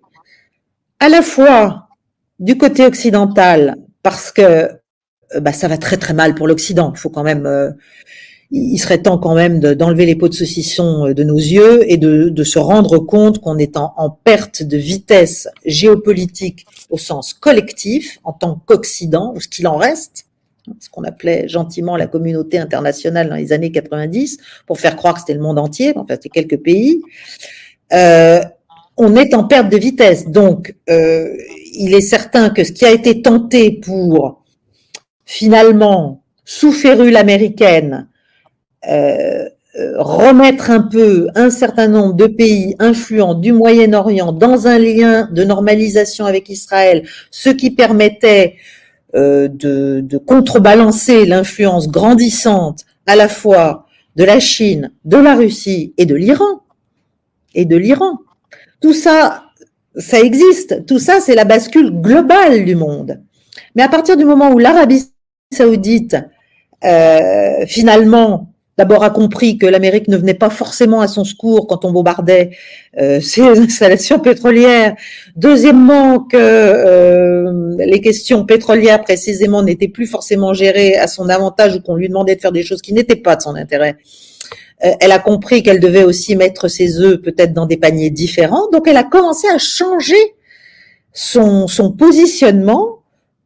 [0.99, 1.87] à la fois
[2.39, 6.91] du côté occidental, parce que euh, bah, ça va très très mal pour l'Occident.
[6.95, 7.45] Il faut quand même
[8.51, 11.97] il serait temps quand même d'enlever les pots de saucisson euh, de nos yeux et
[11.97, 17.33] de, de se rendre compte qu'on est en, en, perte de vitesse géopolitique au sens
[17.33, 20.25] collectif, en tant qu'Occident, ou ce qu'il en reste,
[20.79, 25.19] ce qu'on appelait gentiment la communauté internationale dans les années 90, pour faire croire que
[25.21, 27.01] c'était le monde entier, en fait c'était quelques pays.
[27.93, 28.41] Euh,
[28.97, 30.27] on est en perte de vitesse.
[30.27, 31.33] Donc, euh,
[31.73, 34.43] il est certain que ce qui a été tenté pour
[35.25, 38.18] finalement, sous férule américaine, euh, euh,
[39.97, 45.43] remettre un peu un certain nombre de pays influents du Moyen-Orient dans un lien de
[45.43, 48.55] normalisation avec Israël, ce qui permettait
[49.15, 55.95] euh, de, de, contrebalancer l'influence grandissante à la fois de la Chine, de la Russie
[55.97, 56.61] et de l'Iran.
[57.55, 58.19] Et de l'Iran.
[58.81, 59.45] Tout ça,
[59.95, 60.85] ça existe.
[60.85, 63.19] Tout ça, c'est la bascule globale du monde.
[63.73, 65.11] Mais à partir du moment où l'Arabie
[65.51, 66.15] saoudite,
[66.83, 71.83] euh, finalement, d'abord a compris que l'Amérique ne venait pas forcément à son secours quand
[71.83, 72.51] on bombardait
[72.97, 74.95] euh, ses installations pétrolières.
[75.35, 81.81] Deuxièmement, que euh, les questions pétrolières précisément n'étaient plus forcément gérées à son avantage ou
[81.81, 83.97] qu'on lui demandait de faire des choses qui n'étaient pas de son intérêt.
[84.85, 88.69] Euh, elle a compris qu'elle devait aussi mettre ses œufs peut-être dans des paniers différents.
[88.71, 90.35] Donc elle a commencé à changer
[91.11, 92.99] son, son positionnement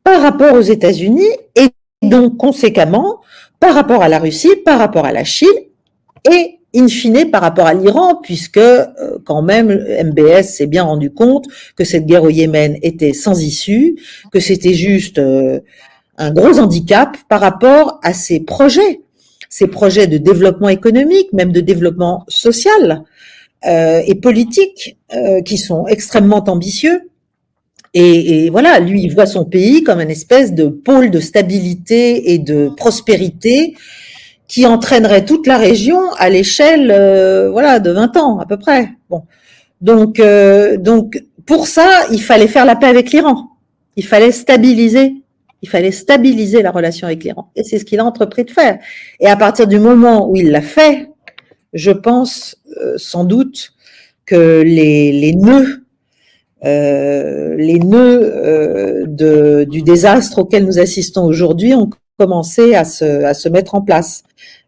[0.03, 1.69] par rapport aux États-Unis et
[2.03, 3.21] donc conséquemment
[3.63, 5.47] par rapport à la Russie, par rapport à la Chine
[6.29, 8.89] et in fine par rapport à l'Iran, puisque euh,
[9.23, 11.45] quand même MBS s'est bien rendu compte
[11.77, 13.95] que cette guerre au Yémen était sans issue,
[14.33, 15.61] que c'était juste euh,
[16.17, 18.99] un gros handicap par rapport à ses projets,
[19.47, 23.05] ses projets de développement économique, même de développement social
[23.65, 24.97] euh, et politique,
[25.45, 27.11] qui sont extrêmement ambitieux
[27.93, 32.33] et, et, voilà, lui, il voit son pays comme une espèce de pôle de stabilité
[32.33, 33.75] et de prospérité
[34.47, 38.89] qui entraînerait toute la région à l'échelle, euh, voilà, de 20 ans à peu près.
[39.09, 39.23] Bon,
[39.81, 43.49] donc, euh, donc pour ça, il fallait faire la paix avec l'Iran.
[43.95, 45.13] Il fallait stabiliser,
[45.61, 47.51] il fallait stabiliser la relation avec l'Iran.
[47.55, 48.79] Et c'est ce qu'il a entrepris de faire.
[49.19, 51.09] Et à partir du moment où il l'a fait,
[51.73, 53.73] je pense euh, sans doute
[54.25, 55.82] que les, les nœuds
[56.63, 63.33] les nœuds euh, de, du désastre auquel nous assistons aujourd'hui ont commencé à se, à
[63.33, 64.23] se mettre en place.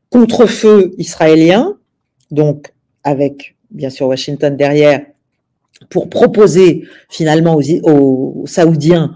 [0.09, 1.77] Contre-feu israélien,
[2.31, 5.01] donc avec bien sûr Washington derrière,
[5.89, 9.15] pour proposer finalement aux, aux Saoudiens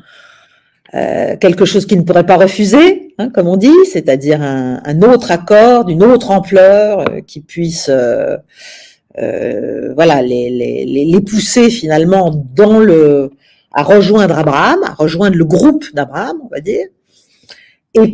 [0.96, 5.02] euh, quelque chose qu'ils ne pourraient pas refuser, hein, comme on dit, c'est-à-dire un, un,
[5.04, 8.38] autre accord d'une autre ampleur euh, qui puisse euh,
[9.22, 13.32] euh, voilà, les, les, les, pousser finalement dans le,
[13.74, 16.88] à rejoindre Abraham, à rejoindre le groupe d'Abraham, on va dire.
[17.96, 18.14] Et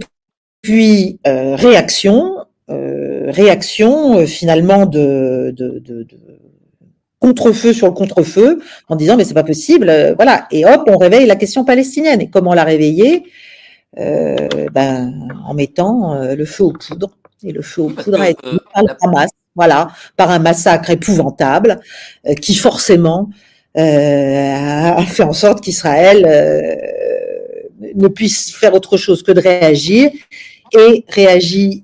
[0.61, 2.37] puis euh, réaction,
[2.69, 6.17] euh, réaction euh, finalement de, de, de, de
[7.19, 10.47] contre-feu sur le contre-feu en disant mais c'est pas possible, euh, voilà.
[10.51, 12.21] Et hop, on réveille la question palestinienne.
[12.21, 13.23] Et comment la réveiller?
[13.97, 17.11] Ben, En mettant le feu aux poudres.
[17.43, 18.59] Et le feu aux poudres a été le
[19.01, 21.79] Hamas voilà, par un massacre épouvantable
[22.27, 23.29] euh, qui forcément
[23.77, 26.75] euh, a fait en sorte qu'Israël euh,
[27.95, 30.11] ne puisse faire autre chose que de réagir
[30.73, 31.83] et réagit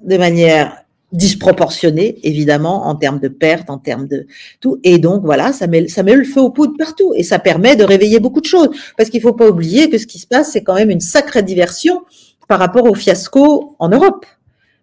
[0.00, 4.26] de manière disproportionnée, évidemment, en termes de pertes, en termes de
[4.60, 4.78] tout.
[4.84, 7.14] Et donc, voilà, ça met, ça met le feu aux poudres partout.
[7.16, 8.68] Et ça permet de réveiller beaucoup de choses.
[8.96, 11.42] Parce qu'il faut pas oublier que ce qui se passe, c'est quand même une sacrée
[11.42, 12.02] diversion
[12.46, 14.26] par rapport au fiasco en Europe.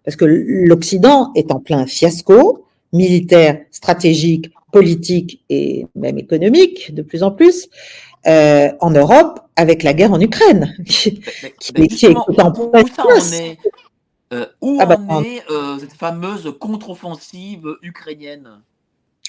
[0.06, 7.22] Parce que l'Occident est en plein fiasco militaire, stratégique, politique et même économique de plus
[7.22, 7.68] en plus
[8.26, 10.74] euh, en Europe avec la guerre en Ukraine.
[10.86, 11.20] qui,
[11.76, 13.58] mais, qui est en est
[14.32, 18.48] euh, Où ah bah, en est euh, cette fameuse contre-offensive ukrainienne?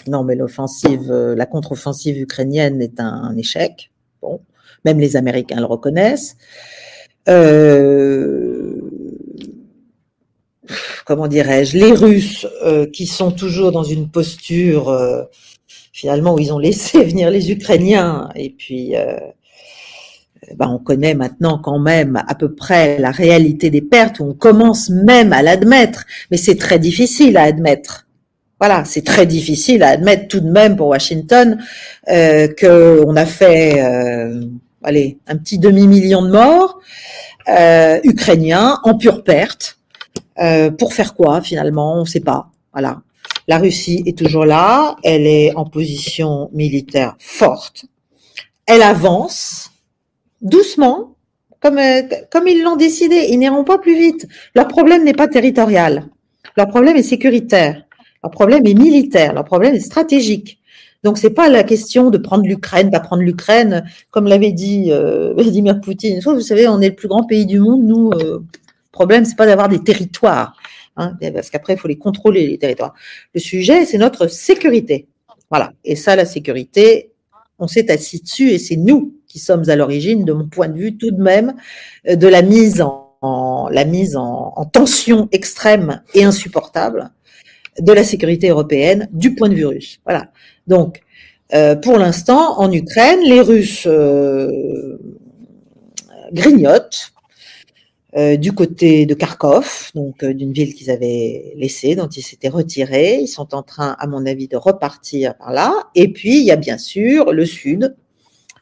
[0.05, 3.91] Non, mais l'offensive, euh, la contre-offensive ukrainienne est un, un, échec.
[4.21, 4.41] Bon,
[4.85, 6.37] même les Américains le reconnaissent.
[11.05, 15.23] Comment dirais-je, les Russes euh, qui sont toujours dans une posture euh,
[15.93, 19.17] finalement où ils ont laissé venir les Ukrainiens et puis euh,
[20.55, 24.33] ben, on connaît maintenant quand même à peu près la réalité des pertes, où on
[24.33, 28.07] commence même à l'admettre, mais c'est très difficile à admettre.
[28.59, 31.59] Voilà, c'est très difficile à admettre tout de même pour Washington
[32.09, 33.79] euh, qu'on a fait,
[34.83, 36.79] allez, un petit demi-million de morts
[38.03, 39.76] ukrainiens en pure perte.
[40.39, 42.49] Euh, pour faire quoi finalement On ne sait pas.
[42.73, 43.01] Voilà.
[43.47, 47.85] La Russie est toujours là, elle est en position militaire forte,
[48.65, 49.71] elle avance
[50.41, 51.15] doucement,
[51.61, 54.27] comme, euh, comme ils l'ont décidé, ils n'iront pas plus vite.
[54.53, 56.07] Leur problème n'est pas territorial,
[56.57, 57.85] leur problème est sécuritaire,
[58.21, 60.59] leur problème est militaire, leur problème est stratégique.
[61.03, 65.33] Donc c'est pas la question de prendre l'Ukraine, pas prendre l'Ukraine, comme l'avait dit euh,
[65.35, 66.19] Vladimir Poutine.
[66.19, 68.11] Vous savez, on est le plus grand pays du monde, nous.
[68.97, 70.53] Problème, c'est pas d'avoir des territoires,
[70.95, 72.95] hein, parce qu'après, il faut les contrôler, les territoires.
[73.35, 75.07] Le sujet, c'est notre sécurité.
[75.51, 75.71] Voilà.
[75.83, 77.11] Et ça, la sécurité,
[77.59, 80.77] on s'est assis dessus et c'est nous qui sommes à l'origine, de mon point de
[80.77, 81.53] vue, tout de même,
[82.09, 83.03] euh, de la mise en,
[84.73, 87.11] tension extrême et insupportable
[87.79, 89.99] de la sécurité européenne du point de vue russe.
[90.05, 90.31] Voilà.
[90.65, 91.01] Donc,
[91.53, 94.97] euh, pour l'instant, en Ukraine, les Russes euh,
[96.31, 97.13] grignotent
[98.17, 102.49] euh, du côté de Kharkov, donc euh, d'une ville qu'ils avaient laissée, dont ils s'étaient
[102.49, 103.19] retirés.
[103.21, 105.89] Ils sont en train, à mon avis, de repartir par là.
[105.93, 107.95] Et puis, il y a bien sûr le sud.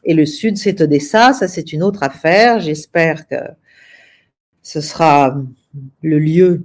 [0.04, 1.32] Et le sud, c'est Odessa.
[1.32, 2.60] Ça, c'est une autre affaire.
[2.60, 3.36] J'espère que
[4.62, 5.36] ce sera
[6.02, 6.64] le lieu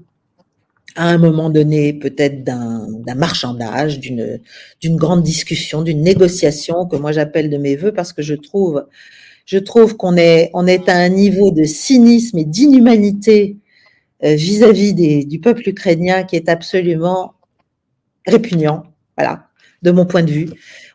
[0.98, 7.50] à un moment donné peut-être d'un marchandage, d'une grande discussion, d'une négociation que moi j'appelle
[7.50, 8.86] de mes voeux parce que je trouve
[9.46, 13.58] je trouve qu'on est, on est à un niveau de cynisme et d'inhumanité
[14.24, 14.94] euh, vis-à-vis
[15.26, 17.34] du peuple ukrainien qui est absolument
[18.28, 18.84] répugnant,
[19.18, 19.48] voilà,
[19.82, 20.50] de mon point de vue.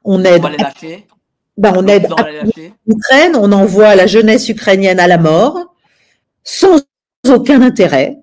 [0.05, 0.43] On aide,
[1.57, 2.09] ben, on aide
[2.87, 5.75] l'Ukraine, on envoie la jeunesse ukrainienne à la mort
[6.45, 6.81] sans
[7.29, 8.19] aucun intérêt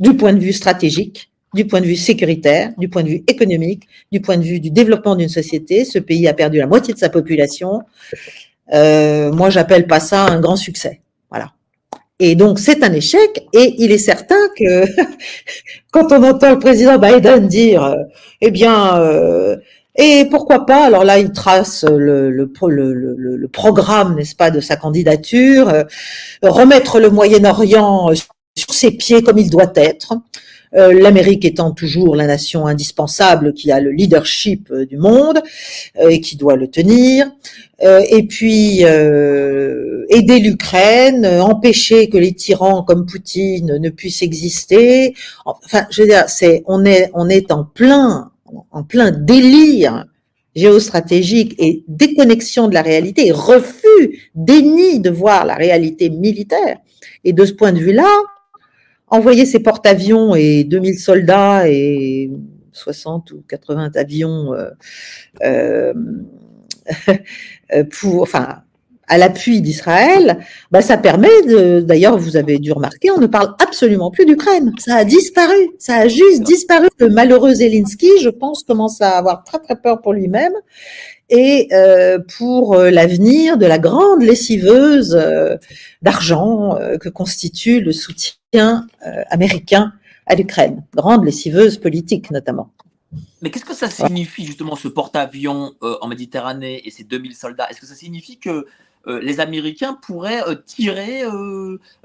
[0.00, 3.86] du point de vue stratégique, du point de vue sécuritaire, du point de vue économique,
[4.10, 5.84] du point de vue du développement d'une société.
[5.84, 7.82] Ce pays a perdu la moitié de sa population.
[8.72, 11.00] Euh, moi, j'appelle pas ça un grand succès.
[11.30, 11.52] Voilà.
[12.18, 13.46] Et donc, c'est un échec.
[13.52, 14.84] Et il est certain que
[15.90, 17.96] quand on entend le président Biden dire, euh,
[18.40, 19.56] eh bien, euh,
[19.96, 24.60] et pourquoi pas Alors là, il trace le, le, le, le programme, n'est-ce pas, de
[24.60, 25.82] sa candidature, euh,
[26.42, 28.10] remettre le Moyen-Orient
[28.56, 30.14] sur ses pieds comme il doit être.
[30.76, 35.42] Euh, L'Amérique étant toujours la nation indispensable qui a le leadership du monde
[35.98, 37.30] et qui doit le tenir.
[37.82, 45.14] Euh, et puis euh, aider l'Ukraine, empêcher que les tyrans comme Poutine ne puissent exister.
[45.46, 48.30] Enfin, je veux dire, c'est on est on est en plein
[48.70, 50.04] en plein délire
[50.54, 56.78] géostratégique et déconnexion de la réalité, refus, déni de voir la réalité militaire.
[57.24, 58.10] Et de ce point de vue-là,
[59.10, 62.30] envoyer ses porte-avions et 2000 soldats et
[62.72, 64.70] 60 ou 80 avions euh,
[65.44, 65.92] euh,
[67.72, 68.62] Euh, pour, enfin,
[69.06, 70.40] à l'appui d'Israël,
[70.72, 71.28] bah, ça permet
[71.82, 74.72] d'ailleurs, vous avez dû remarquer, on ne parle absolument plus d'Ukraine.
[74.78, 75.70] Ça a disparu.
[75.78, 76.88] Ça a juste disparu.
[76.98, 80.54] Le malheureux Zelensky, je pense, commence à avoir très, très peur pour lui-même
[81.28, 85.56] et euh, pour euh, l'avenir de la grande lessiveuse euh,
[86.02, 88.39] d'argent euh, que constitue le soutien
[89.30, 89.92] américain
[90.26, 90.84] à l'Ukraine.
[90.94, 92.70] Grande lessiveuse politique, notamment.
[93.42, 97.68] Mais qu'est-ce que ça signifie justement ce porte-avions euh, en Méditerranée et ces 2000 soldats?
[97.70, 98.66] Est-ce que ça signifie que
[99.06, 101.22] euh, les Américains pourraient euh, tirer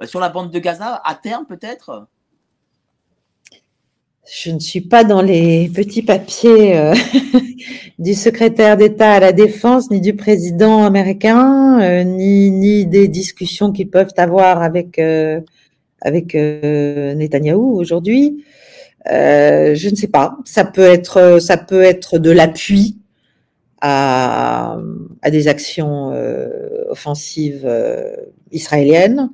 [0.04, 2.08] sur la bande de Gaza à terme peut-être?
[4.28, 6.92] Je ne suis pas dans les petits papiers
[8.00, 13.92] du secrétaire d'État à la Défense, ni du président américain, ni, ni, des discussions qu'ils
[13.92, 15.00] peuvent avoir avec,
[16.02, 18.44] avec Netanyahou aujourd'hui.
[19.12, 20.38] Euh, je ne sais pas.
[20.46, 22.98] Ça peut être, ça peut être de l'appui
[23.82, 24.78] à,
[25.22, 28.16] à, des actions euh, offensives euh,
[28.52, 29.30] israéliennes.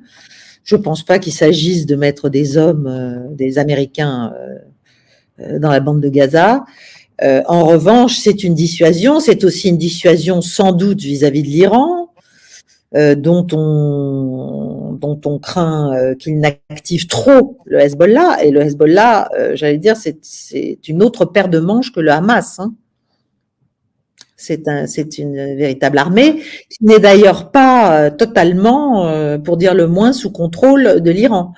[0.64, 4.32] Je ne pense pas qu'il s'agisse de mettre des hommes, euh, des Américains
[5.40, 6.64] euh, dans la bande de Gaza.
[7.20, 9.20] en revanche, c'est une dissuasion.
[9.20, 12.10] C'est aussi une dissuasion sans doute vis-à-vis de l'Iran,
[12.94, 18.42] dont on dont on craint qu'il n'active trop le Hezbollah.
[18.42, 22.58] Et le Hezbollah, j'allais dire, c'est une autre paire de manches que le Hamas.
[22.60, 22.72] Hein.
[24.42, 29.72] C'est un, c'est une véritable armée qui n'est d'ailleurs pas euh, totalement, euh, pour dire
[29.72, 31.52] le moins, sous contrôle de l'Iran.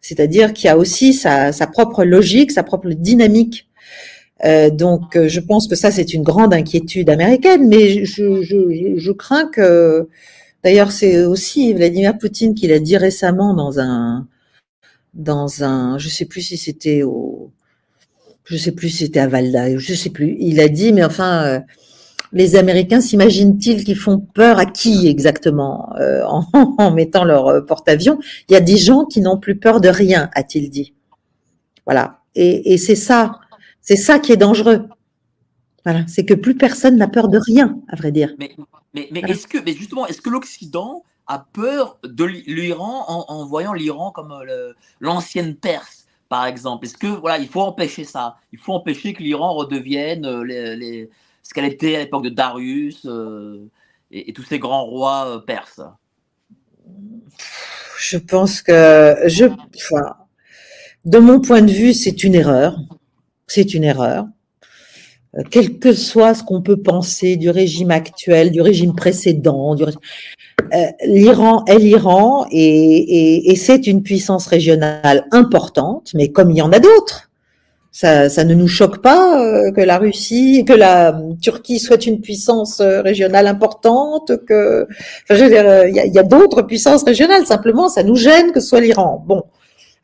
[0.00, 3.68] C'est-à-dire qu'il y a aussi sa, propre logique, sa propre dynamique.
[4.44, 10.08] Euh, donc, je pense que ça, c'est une grande inquiétude américaine, mais je crains que,
[10.64, 14.26] d'ailleurs, c'est aussi Vladimir Poutine qui l'a dit récemment dans un,
[15.14, 17.50] dans un, je sais plus si c'était au,
[18.44, 20.36] je sais plus si c'était à Valda, je sais plus.
[20.40, 21.62] Il a dit, mais enfin,
[22.32, 26.22] les Américains s'imaginent-ils qu'ils font peur à qui exactement euh,
[26.78, 28.18] en, mettant leur euh, porte-avions?
[28.48, 30.94] Il y a des gens qui n'ont plus peur de rien, a-t-il dit.
[31.86, 32.18] Voilà.
[32.34, 33.40] Et, c'est ça,
[33.80, 34.86] c'est ça qui est dangereux.
[35.84, 38.32] Voilà, c'est que plus personne n'a peur de rien, à vrai dire.
[38.94, 44.32] Est-ce que, mais justement, est-ce que l'Occident a peur de l'Iran en, voyant l'Iran comme
[44.32, 46.86] euh, l'ancienne Perse, par exemple?
[46.86, 48.36] Est-ce que voilà, il faut empêcher ça?
[48.52, 51.10] Il faut empêcher que l'Iran redevienne les
[51.48, 53.70] ce qu'elle était à l'époque de Darius euh,
[54.10, 55.80] et, tous ces grands rois euh, perses?
[57.98, 59.46] Je pense que, je,
[61.06, 62.76] de mon point de vue, c'est une erreur.
[63.46, 64.26] C'est une erreur.
[65.36, 69.76] Euh, quel que soit ce qu'on peut penser du régime actuel, du régime précédent,
[71.04, 76.80] l'Iran est l'Iran et c'est une puissance régionale importante, mais comme il y en a
[76.80, 77.28] d'autres.
[78.00, 82.20] Ça, ça, ne nous choque pas euh, que la Russie, que la Turquie soit une
[82.20, 84.84] puissance euh, régionale importante, que,
[85.24, 87.44] enfin, je veux dire, euh, il y a, y a d'autres puissances régionales.
[87.46, 89.24] Simplement, ça nous gêne que ce soit l'Iran.
[89.26, 89.42] Bon,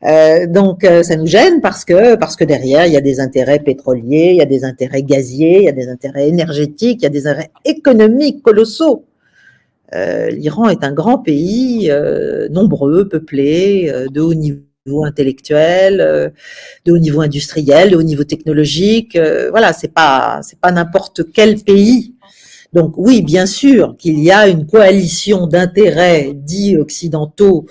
[0.03, 3.59] euh, donc ça nous gêne parce que parce que derrière il y a des intérêts
[3.59, 7.07] pétroliers, il y a des intérêts gaziers, il y a des intérêts énergétiques, il y
[7.07, 9.05] a des intérêts économiques colossaux.
[9.93, 11.91] Euh, L'Iran est un grand pays,
[12.51, 14.59] nombreux, peuplé, de haut niveau
[15.03, 16.29] intellectuel, euh,
[16.85, 19.15] de haut niveau industriel, de haut niveau technologique.
[19.15, 22.13] Euh, voilà, c'est pas c'est pas n'importe quel pays.
[22.73, 27.65] Donc oui, bien sûr qu'il y a une coalition d'intérêts dits occidentaux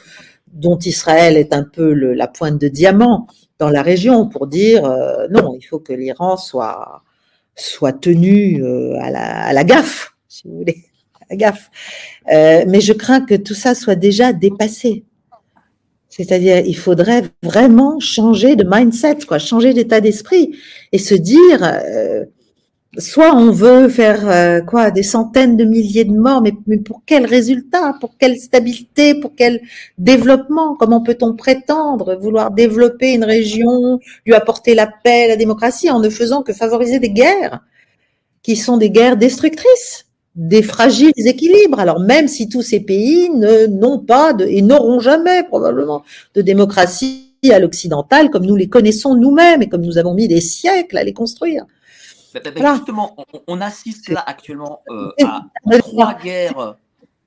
[0.55, 3.27] dont Israël est un peu la pointe de diamant
[3.59, 7.03] dans la région pour dire euh, non, il faut que l'Iran soit
[7.57, 8.65] soit tenu
[9.01, 10.85] à la, à la gaffe, si vous voulez,
[11.21, 11.71] à la gaffe.
[12.27, 15.05] mais je crains que tout ça soit déjà dépassé.
[16.17, 20.57] C'est-à-dire, il faudrait vraiment changer de mindset, quoi, changer d'état d'esprit
[20.93, 22.25] et se dire, euh,
[22.99, 27.03] soit on veut faire euh, quoi, des centaines de milliers de morts, mais, mais, pour
[27.07, 29.61] quel résultat, pour quelle stabilité, pour quel
[29.99, 30.77] développement?
[30.77, 36.09] Comment peut-on prétendre vouloir développer une région, lui apporter la paix, la démocratie, en ne
[36.09, 37.61] faisant que favoriser des guerres
[38.43, 41.81] qui sont des guerres destructrices des fragiles équilibres?
[41.81, 47.59] Alors même si tous ces pays n'ont pas et n'auront jamais probablement de démocratie à
[47.59, 51.13] l'occidental comme nous les connaissons nous-mêmes et comme nous avons mis des siècles à les
[51.13, 51.67] construire.
[52.75, 53.17] Justement,
[53.47, 56.77] on, assiste là actuellement euh, à trois guerres.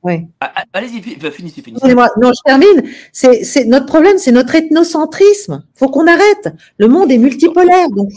[0.03, 0.27] Oui.
[0.39, 1.01] Ah, ah, allez-y,
[1.31, 1.93] finissez, finissez.
[1.95, 2.83] Non, je termine.
[3.11, 5.63] C'est, notre problème, c'est notre ethnocentrisme.
[5.75, 6.49] Faut qu'on arrête.
[6.77, 8.11] Le monde est multipolaire, donc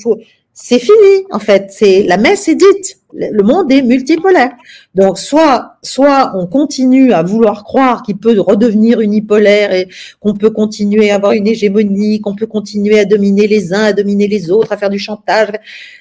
[0.52, 1.70] c'est fini en fait.
[1.70, 2.99] C'est la messe est dite.
[3.12, 4.52] Le monde est multipolaire.
[4.94, 9.88] Donc soit soit on continue à vouloir croire qu'il peut redevenir unipolaire et
[10.20, 13.92] qu'on peut continuer à avoir une hégémonie, qu'on peut continuer à dominer les uns, à
[13.92, 15.50] dominer les autres, à faire du chantage.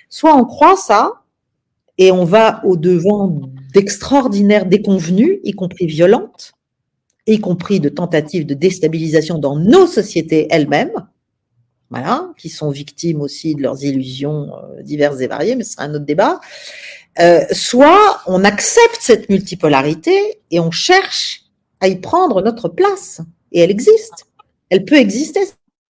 [0.10, 1.14] Soit on croit ça
[1.98, 3.40] et on va au devant
[3.74, 6.54] d'extraordinaires déconvenues, y compris violentes,
[7.28, 10.92] y compris de tentatives de déstabilisation dans nos sociétés elles-mêmes
[11.90, 15.86] voilà, qui sont victimes aussi de leurs illusions euh, diverses et variées, mais ce sera
[15.86, 16.40] un autre débat.
[17.20, 21.42] Euh, soit on accepte cette multipolarité et on cherche
[21.82, 23.22] à y prendre notre place.
[23.52, 24.26] Et elle existe.
[24.70, 25.42] Elle peut exister,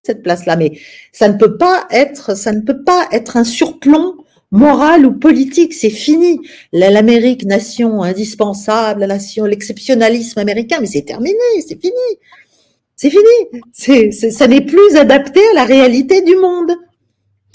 [0.06, 0.80] cette place-là, mais
[1.12, 4.16] ça ne peut pas être, ça ne peut pas être un surplomb
[4.52, 5.74] moral ou politique.
[5.74, 6.40] C'est fini.
[6.72, 11.92] L'Amérique, nation indispensable, la nation, l'exceptionnalisme américain, mais c'est terminé, c'est fini
[12.98, 13.62] c'est fini.
[13.72, 16.72] C'est, ça n'est plus adapté à la réalité du monde.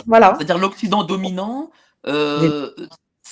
[0.07, 0.35] Voilà.
[0.39, 1.71] C'est-à-dire l'Occident dominant,
[2.07, 2.71] euh,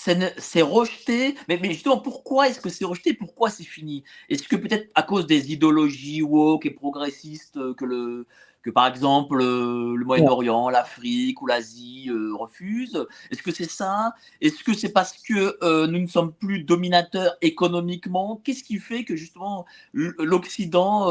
[0.02, 1.34] c'est, rejeté.
[1.48, 3.12] Mais, mais, justement, pourquoi est-ce que c'est rejeté?
[3.14, 4.02] Pourquoi c'est fini?
[4.28, 8.26] Est-ce que peut-être à cause des idéologies woke et progressistes que le
[8.62, 13.06] que par exemple le Moyen-Orient, l'Afrique ou l'Asie refusent?
[13.30, 14.12] Est-ce que c'est ça?
[14.42, 18.40] Est-ce que c'est parce que nous ne sommes plus dominateurs économiquement?
[18.44, 21.10] Qu'est-ce qui fait que justement l'Occident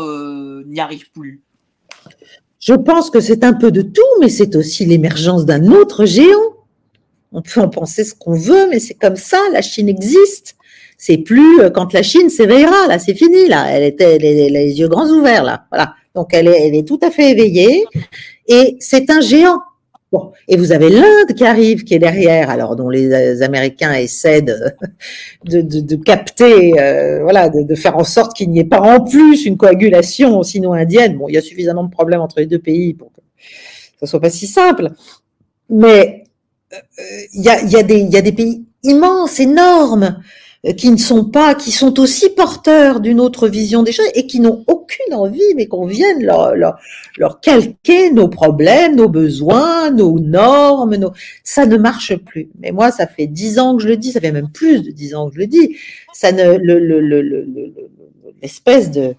[0.67, 1.41] n'y arrive plus?
[2.59, 6.55] Je pense que c'est un peu de tout, mais c'est aussi l'émergence d'un autre géant.
[7.31, 10.55] On peut en penser ce qu'on veut, mais c'est comme ça, la Chine existe.
[10.97, 13.67] C'est plus euh, quand la Chine s'éveillera, là, c'est fini, là.
[13.69, 15.65] Elle était les, les, yeux grands ouverts, là.
[15.71, 15.93] Voilà.
[16.15, 17.85] Donc elle est, elle est tout à fait éveillée
[18.47, 19.59] et c'est un géant.
[20.11, 24.41] Bon, et vous avez l'Inde qui arrive, qui est derrière, alors dont les Américains essaient
[24.41, 24.55] de,
[25.45, 28.81] de, de, de capter, euh, voilà, de, de, faire en sorte qu'il n'y ait pas
[28.81, 31.15] en plus une coagulation sino-indienne.
[31.15, 33.21] Bon, il y a suffisamment de problèmes entre les deux pays pour que
[33.99, 34.89] ça soit pas si simple.
[35.69, 36.18] Mais euh,
[37.33, 40.21] il y, a, y, a des, y a des pays immenses, énormes,
[40.65, 44.27] euh, qui ne sont pas, qui sont aussi porteurs d'une autre vision des choses et
[44.27, 46.77] qui n'ont aucune envie, mais qu'on vienne leur, leur,
[47.17, 51.13] leur, calquer nos problèmes, nos besoins, nos normes, nos...
[51.45, 52.49] ça ne marche plus.
[52.59, 54.91] Mais moi, ça fait dix ans que je le dis, ça fait même plus de
[54.91, 55.77] dix ans que je le dis.
[56.13, 57.73] Ça ne, le, le, le,
[58.41, 59.15] l'espèce de,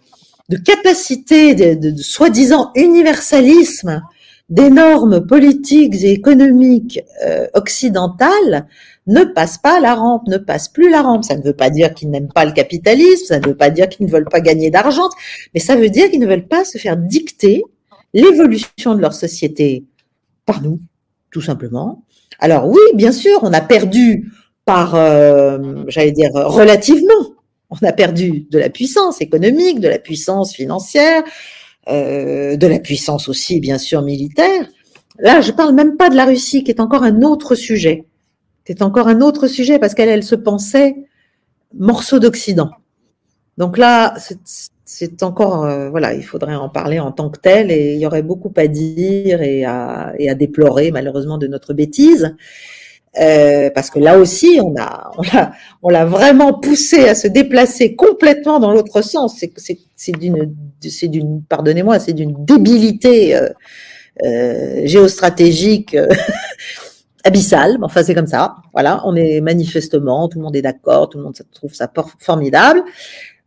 [0.50, 4.02] de capacité de, de soi-disant universalisme
[4.50, 8.66] des normes politiques et économiques euh, occidentales
[9.06, 11.24] ne passent pas la rampe, ne passent plus la rampe.
[11.24, 13.88] Ça ne veut pas dire qu'ils n'aiment pas le capitalisme, ça ne veut pas dire
[13.88, 15.08] qu'ils ne veulent pas gagner d'argent,
[15.54, 17.62] mais ça veut dire qu'ils ne veulent pas se faire dicter
[18.12, 19.84] l'évolution de leur société
[20.46, 20.80] par nous,
[21.30, 22.04] tout simplement.
[22.40, 24.32] Alors oui, bien sûr, on a perdu
[24.64, 27.36] par, euh, j'allais dire, relativement,
[27.70, 31.22] on a perdu de la puissance économique, de la puissance financière,
[31.88, 34.68] euh, de la puissance aussi, bien sûr, militaire.
[35.18, 38.04] Là, je parle même pas de la Russie, qui est encore un autre sujet.
[38.66, 40.94] C'est encore un autre sujet parce qu'elle, elle se pensait
[41.74, 42.70] morceau d'Occident.
[43.58, 44.14] Donc là,
[44.84, 48.06] c'est encore, euh, voilà, il faudrait en parler en tant que tel et il y
[48.06, 52.36] aurait beaucoup à dire et à, déplorer malheureusement de notre bêtise.
[53.20, 55.10] Euh, parce que là aussi, on a,
[55.82, 59.42] on l'a, vraiment poussé à se déplacer complètement dans l'autre sens.
[59.96, 60.54] C'est d'une,
[60.88, 63.48] c'est d'une, pardonnez-moi, c'est d'une débilité euh,
[64.24, 66.08] euh, géostratégique euh,
[67.24, 67.78] abyssale.
[67.82, 68.56] Enfin, c'est comme ça.
[68.72, 72.82] Voilà, on est manifestement, tout le monde est d'accord, tout le monde trouve ça formidable.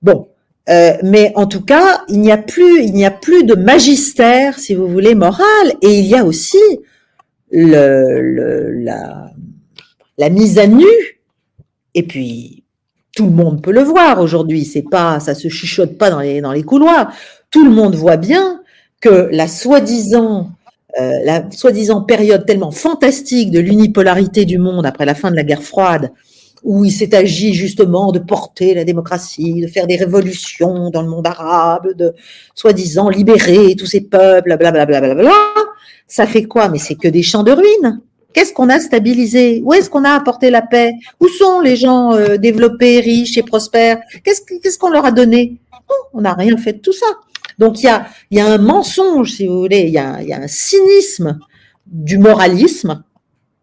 [0.01, 0.27] Bon,
[0.69, 4.57] euh, mais en tout cas, il n'y a plus, il n'y a plus de magistère,
[4.57, 6.61] si vous voulez, moral, et il y a aussi
[7.51, 9.31] le, le la
[10.17, 10.85] la mise à nu,
[11.95, 12.62] et puis
[13.15, 16.41] tout le monde peut le voir aujourd'hui, c'est pas, ça se chuchote pas dans les,
[16.41, 17.13] dans les couloirs.
[17.51, 18.61] Tout le monde voit bien
[19.01, 20.49] que la soi-disant,
[20.99, 25.43] euh, la soi-disant période tellement fantastique de l'unipolarité du monde après la fin de la
[25.43, 26.11] guerre froide,
[26.63, 31.09] où il s'est agi justement de porter la démocratie, de faire des révolutions dans le
[31.09, 32.13] monde arabe, de
[32.55, 35.31] soi-disant libérer tous ces peuples, blablabla, bla, bla, bla,
[36.07, 36.69] ça fait quoi?
[36.69, 38.01] Mais c'est que des champs de ruines.
[38.33, 39.61] Qu'est-ce qu'on a stabilisé?
[39.63, 40.93] Où est-ce qu'on a apporté la paix?
[41.19, 43.99] Où sont les gens euh, développés, riches et prospères?
[44.23, 45.57] Qu'est-ce qu'on leur a donné?
[46.13, 47.05] On n'a rien fait de tout ça.
[47.59, 47.85] Donc il
[48.31, 51.39] y a, un mensonge, si vous voulez, il y a, y a un cynisme
[51.85, 53.03] du moralisme,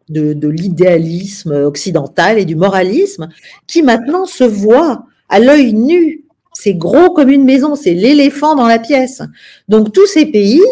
[0.08, 3.28] de, de l'idéalisme occidental et du moralisme,
[3.66, 6.24] qui maintenant se voit à l'œil nu.
[6.52, 9.22] C'est gros comme une maison, c'est l'éléphant dans la pièce.
[9.68, 10.62] Donc tous ces pays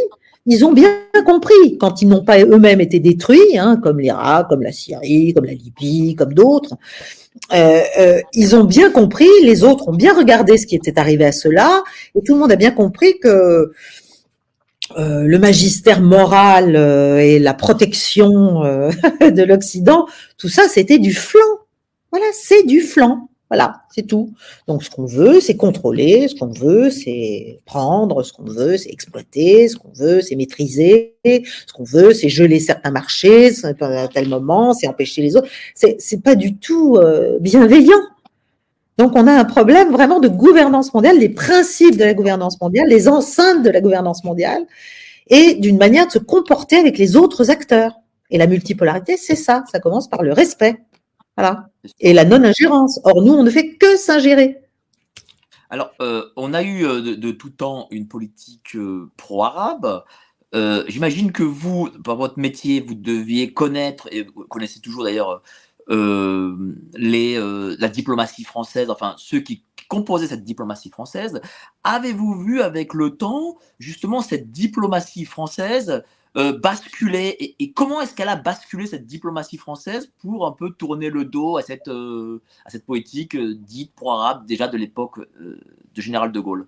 [0.49, 4.63] ils ont bien compris, quand ils n'ont pas eux-mêmes été détruits, hein, comme l'Irak, comme
[4.63, 6.75] la Syrie, comme la Libye, comme d'autres,
[7.53, 11.27] euh, euh, ils ont bien compris, les autres ont bien regardé ce qui était arrivé
[11.27, 11.85] à cela,
[12.15, 13.29] et tout le monde a bien compris que
[14.97, 16.77] euh, le magistère moral
[17.21, 18.63] et la protection
[19.21, 20.07] de l'Occident,
[20.39, 21.59] tout ça, c'était du flanc.
[22.11, 23.28] Voilà, c'est du flanc.
[23.51, 24.35] Voilà, c'est tout.
[24.67, 28.91] Donc, ce qu'on veut, c'est contrôler, ce qu'on veut, c'est prendre, ce qu'on veut, c'est
[28.91, 34.29] exploiter, ce qu'on veut, c'est maîtriser, ce qu'on veut, c'est geler certains marchés à tel
[34.29, 35.49] moment, c'est empêcher les autres.
[35.75, 38.03] C'est, pas du tout euh, bienveillant.
[38.99, 42.89] Donc, on a un problème vraiment de gouvernance mondiale, les principes de la gouvernance mondiale,
[42.89, 44.67] les enceintes de la gouvernance mondiale,
[45.29, 47.93] et d'une manière de se comporter avec les autres acteurs.
[48.31, 49.65] Et la multipolarité, c'est ça.
[49.73, 50.81] Ça commence par le respect.
[51.39, 51.71] Voilà.
[52.01, 52.99] Et la non-ingérence.
[53.05, 54.59] Or, nous, on ne fait que s'ingérer.
[55.71, 60.03] Alors, euh, on a eu euh, de, tout temps une politique euh, pro-arabe.
[60.89, 65.43] J'imagine que vous, par votre métier, vous deviez connaître, et vous connaissez toujours d'ailleurs,
[65.89, 71.41] la diplomatie française, enfin ceux qui composaient cette diplomatie française.
[71.85, 76.03] Avez-vous vu avec le temps, justement, cette diplomatie française
[76.37, 81.11] euh, basculer et, comment est-ce qu'elle a basculé cette diplomatie française pour un peu tourner
[81.11, 86.01] le dos à cette, euh, à cette politique euh, dite pro-arabe déjà de l'époque de
[86.01, 86.67] général de Gaulle?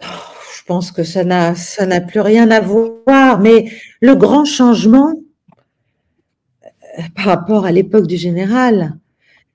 [0.00, 3.38] Je pense que ça n'a, ça n'a plus rien à voir.
[3.40, 5.14] Mais le grand changement
[6.98, 8.98] euh, par rapport à l'époque du général,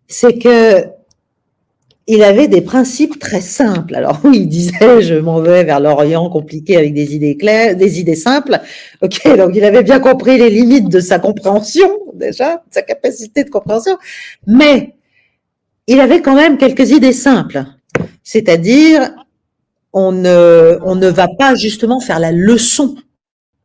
[0.08, 0.86] c'est que
[2.14, 3.96] il avait des principes très simples.
[3.96, 8.02] Alors oui, il disait je m'en vais vers l'Orient compliqué avec des idées claires, des
[8.02, 8.60] idées simples.
[9.02, 13.46] Ok, donc il avait bien compris les limites de sa compréhension déjà, de sa capacité
[13.46, 13.98] de compréhension,
[14.46, 14.96] mais
[15.88, 17.64] il avait quand même quelques idées simples.
[18.24, 19.12] C'est-à-dire,
[19.94, 22.96] on ne, on ne va pas justement faire la leçon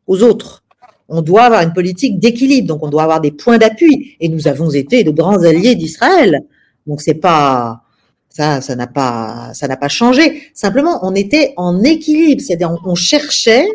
[0.07, 0.63] aux autres.
[1.09, 4.17] On doit avoir une politique d'équilibre, donc on doit avoir des points d'appui.
[4.21, 6.43] Et nous avons été de grands alliés d'Israël.
[6.87, 7.83] Donc c'est pas,
[8.37, 10.43] ça, ça n'a pas, ça n'a pas changé.
[10.53, 13.67] Simplement, on était en équilibre, c'est-à-dire on, cherchait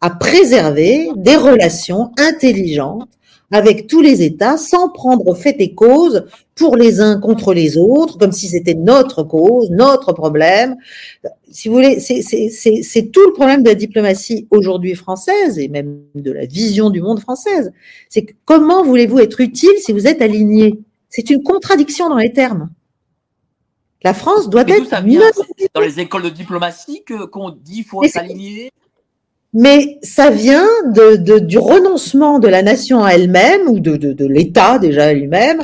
[0.00, 3.08] à préserver des relations intelligentes
[3.52, 6.24] avec tous les États sans prendre fait et cause
[6.56, 10.74] pour les uns contre les autres, comme si c'était notre cause, notre problème.
[11.52, 16.32] Si vous voulez, c'est tout le problème de la diplomatie aujourd'hui française et même de
[16.32, 17.72] la vision du monde française.
[18.08, 20.80] C'est comment voulez-vous être utile si vous êtes aligné?
[21.08, 22.68] C'est une contradiction dans les termes.
[24.04, 24.88] La France doit être.
[24.88, 25.20] Ça vient
[25.74, 28.70] dans les écoles de diplomatie qu'on dit qu'il faut s'aligner?
[29.54, 34.26] Mais ça vient de, du renoncement de la nation à elle-même ou de, de, de
[34.26, 35.62] l'État déjà lui-même,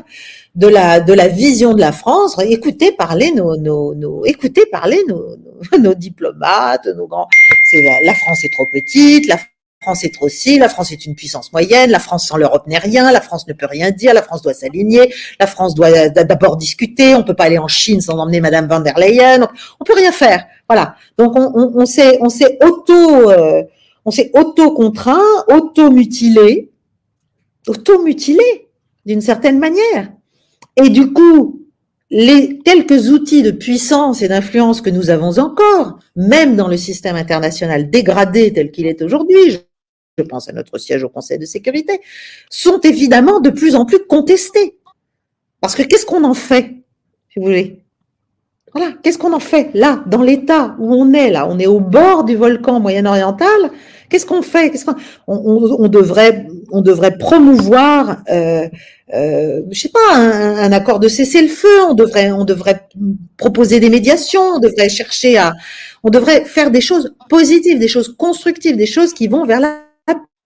[0.55, 2.37] de la, de la vision de la France.
[2.39, 5.37] Écoutez parler nos, nos, nos écoutez parler nos,
[5.79, 7.29] nos, diplomates, nos grands.
[7.65, 9.39] C'est la, la, France est trop petite, la
[9.81, 12.79] France est trop si, la France est une puissance moyenne, la France sans l'Europe n'est
[12.79, 16.57] rien, la France ne peut rien dire, la France doit s'aligner, la France doit d'abord
[16.57, 19.49] discuter, on peut pas aller en Chine sans emmener Madame van der Leyen,
[19.79, 20.47] on peut rien faire.
[20.69, 20.97] Voilà.
[21.17, 22.19] Donc on, on s'est
[22.61, 23.63] auto euh,
[24.09, 26.71] on s'est auto contraint, auto mutilé,
[27.67, 28.69] auto mutilé
[29.05, 30.11] d'une certaine manière.
[30.83, 31.67] Et du coup,
[32.11, 37.17] les quelques outils de puissance et d'influence que nous avons encore, même dans le système
[37.17, 39.59] international dégradé tel qu'il est aujourd'hui,
[40.19, 42.01] je pense à notre siège au Conseil de sécurité,
[42.51, 44.77] sont évidemment de plus en plus contestés.
[45.61, 46.67] Parce que qu'est-ce qu'on en fait,
[47.31, 47.83] si vous voulez?
[48.75, 51.49] Voilà, qu'est-ce qu'on en fait là, dans l'état où on est là?
[51.49, 53.71] On est au bord du volcan moyen-oriental.
[54.11, 54.71] Qu'est-ce qu'on fait?
[54.71, 54.85] Qu'est-ce
[55.27, 58.69] on, on, devrait on devrait promouvoir, euh,
[59.15, 61.83] euh, je sais pas, un, un accord de cessez-le-feu.
[61.89, 62.87] On devrait on devrait
[63.39, 64.43] proposer des médiations.
[64.57, 65.55] On devrait chercher à,
[66.05, 69.88] on devrait faire des choses positives, des choses constructives, des choses qui vont vers la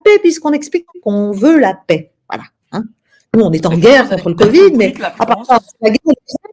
[0.03, 2.13] paix puisqu'on explique qu'on veut la paix.
[2.29, 2.45] Voilà.
[2.73, 2.85] Hein.
[3.35, 5.43] Nous, on est en guerre contre le Covid, mais à part
[5.81, 6.01] la guerre,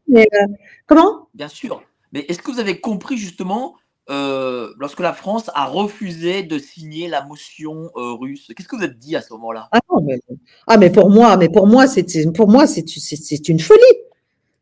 [0.08, 0.46] mais, euh,
[0.88, 1.28] comment?
[1.34, 1.82] Bien sûr.
[2.14, 3.76] Mais est-ce que vous avez compris justement
[4.10, 8.84] euh, lorsque la France a refusé de signer la motion euh, russe Qu'est-ce que vous
[8.84, 9.70] avez dit à ce moment-là?
[9.72, 10.20] Ah, mais,
[10.66, 13.80] ah, mais pour moi, mais pour moi, c'est pour moi, c'est une folie.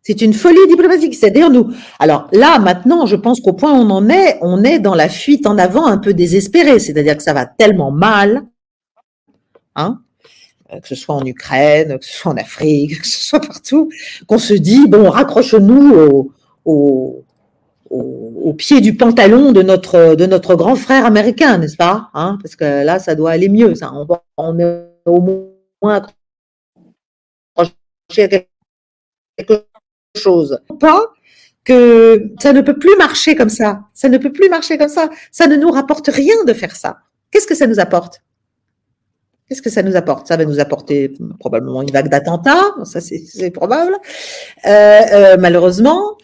[0.07, 1.15] C'est une folie diplomatique.
[1.15, 1.73] C'est-à-dire nous.
[1.99, 5.09] Alors là, maintenant, je pense qu'au point où on en est, on est dans la
[5.09, 6.79] fuite en avant un peu désespérée.
[6.79, 8.43] C'est-à-dire que ça va tellement mal
[9.77, 10.01] Hein,
[10.73, 13.89] euh, que ce soit en Ukraine, que ce soit en Afrique, que ce soit partout,
[14.27, 16.33] qu'on se dit, bon, raccroche-nous
[16.65, 17.23] au,
[18.57, 22.83] pied du pantalon de notre, de notre grand frère américain, n'est-ce pas hein Parce que
[22.83, 23.75] là, ça doit aller mieux.
[23.75, 23.91] Ça.
[23.93, 24.07] On,
[24.37, 26.03] on est au moins
[27.55, 28.27] accroché à
[29.37, 29.67] quelque
[30.15, 30.59] chose.
[30.79, 31.03] Pas
[31.63, 33.81] que ça ne peut plus marcher comme ça.
[33.93, 35.09] Ça ne peut plus marcher comme ça.
[35.31, 36.97] Ça ne nous rapporte rien de faire ça.
[37.29, 38.23] Qu'est-ce que ça nous apporte?
[39.47, 40.27] Qu'est-ce que ça nous apporte?
[40.27, 43.95] Ça va nous apporter probablement une vague d'attentats, ça c'est probable.
[44.65, 46.17] Euh, euh, malheureusement,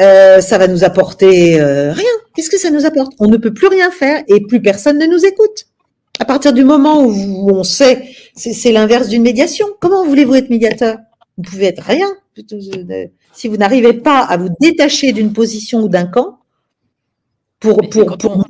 [0.00, 2.04] euh, ça va nous apporter rien.
[2.34, 3.12] Qu'est-ce que ça nous apporte?
[3.20, 5.66] On ne peut plus rien faire et plus personne ne nous écoute.
[6.18, 9.66] À partir du moment où on sait, c'est l'inverse d'une médiation.
[9.80, 10.96] Comment voulez-vous être médiateur?
[11.36, 12.08] Vous pouvez être rien.
[13.32, 16.38] Si vous n'arrivez pas à vous détacher d'une position ou d'un camp,
[17.60, 18.44] pour, pour, pour,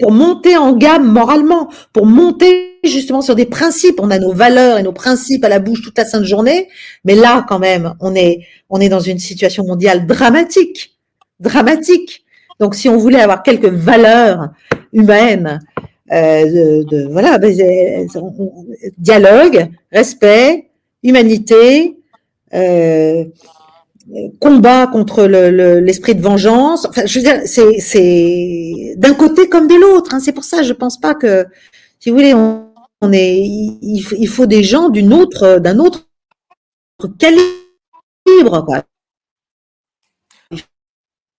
[0.00, 4.00] pour monter en gamme moralement, pour monter justement sur des principes.
[4.00, 6.68] On a nos valeurs et nos principes à la bouche toute la sainte journée,
[7.04, 10.98] mais là quand même, on est, on est dans une situation mondiale dramatique,
[11.40, 12.24] dramatique.
[12.60, 14.48] Donc si on voulait avoir quelques valeurs
[14.92, 15.60] humaines,
[16.10, 18.06] euh, de, voilà, ben, euh,
[18.96, 20.70] dialogue, respect,
[21.02, 21.96] humanité,
[22.54, 23.24] euh,
[24.40, 26.86] combat contre l'esprit le, de vengeance.
[26.86, 30.14] Enfin, je veux dire, c'est d'un côté comme de l'autre.
[30.14, 30.20] Hein.
[30.20, 31.46] C'est pour ça, je pense pas que,
[32.00, 32.68] si vous voulez, on,
[33.00, 36.08] on est, il, faut des gens d'une autre, d'un autre
[37.18, 38.82] calibre, quoi.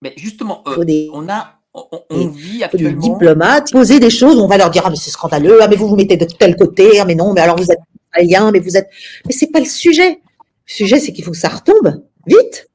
[0.01, 3.01] Mais justement, euh, on a, on, vit actuellement.
[3.01, 5.76] Des diplomates, poser des choses, on va leur dire ah mais c'est scandaleux, ah mais
[5.76, 7.80] vous vous mettez de tel côté, ah mais non, mais alors vous êtes
[8.13, 8.89] italien, mais vous êtes,
[9.26, 10.11] mais c'est pas le sujet.
[10.11, 12.01] Le sujet, c'est qu'il faut que ça retombe.
[12.26, 12.70] Vite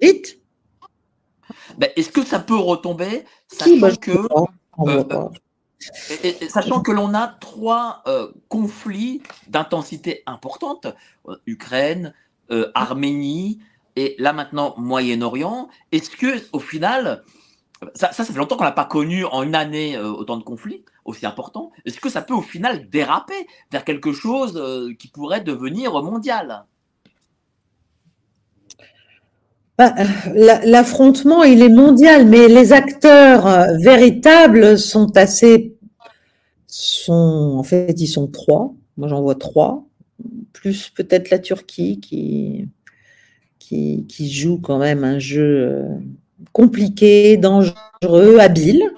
[0.00, 0.40] Vite
[1.78, 4.28] ben, Est-ce que ça peut retomber sachant que
[6.48, 8.02] sachant que l'on a trois
[8.48, 10.86] conflits d'intensité importante
[11.46, 12.14] Ukraine,
[12.74, 13.60] Arménie
[13.96, 15.68] et là maintenant Moyen-Orient.
[15.92, 17.22] Est-ce que au final,
[17.94, 21.26] ça, ça, fait longtemps qu'on n'a pas connu en une année autant de conflits aussi
[21.26, 21.70] importants.
[21.84, 26.66] Est-ce que ça peut au final déraper vers quelque chose qui pourrait devenir mondial?
[29.78, 29.94] Bah,
[30.34, 35.74] L'affrontement, il est mondial, mais les acteurs euh, véritables sont assez,
[36.66, 38.74] sont, en fait, ils sont trois.
[38.96, 39.84] Moi, j'en vois trois,
[40.52, 42.68] plus peut-être la Turquie qui,
[43.58, 45.88] qui, joue quand même un jeu euh,
[46.52, 48.90] compliqué, dangereux, habile.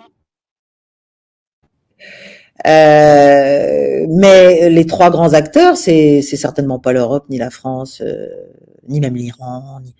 [2.66, 8.02] Euh, mais les trois grands acteurs, c'est certainement pas l'Europe, ni la France,
[8.88, 9.94] ni même l'Iran, ni,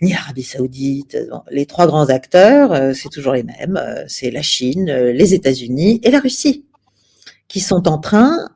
[0.00, 1.16] ni l'Arabie Saoudite.
[1.50, 3.76] les trois grands acteurs, euh, c'est toujours les mêmes.
[3.76, 6.64] Euh, c'est la Chine, euh, les États-Unis et la Russie,
[7.48, 8.48] qui sont en train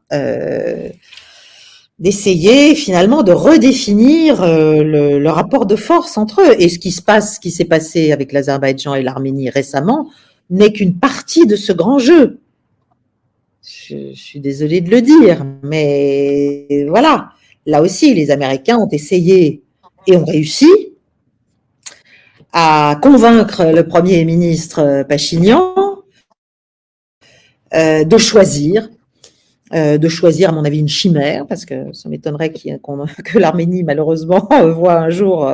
[1.99, 6.55] d'essayer finalement de redéfinir le, rapport de force entre eux.
[6.61, 10.09] Et ce qui se passe, ce qui s'est passé avec l'Azerbaïdjan et l'Arménie récemment,
[10.51, 12.39] n'est qu'une partie de ce grand jeu.
[13.63, 17.31] Je, je suis désolée de le dire, mais voilà.
[17.67, 19.65] Là aussi, les Américains ont essayé
[20.07, 20.69] et ont réussi
[22.57, 25.75] à convaincre le Premier ministre euh, Pachinian
[27.75, 28.89] euh, de choisir,
[29.75, 32.53] euh, de choisir, à mon avis, une chimère, parce que ça m'étonnerait
[33.25, 35.53] que l'Arménie, malheureusement, voit un jour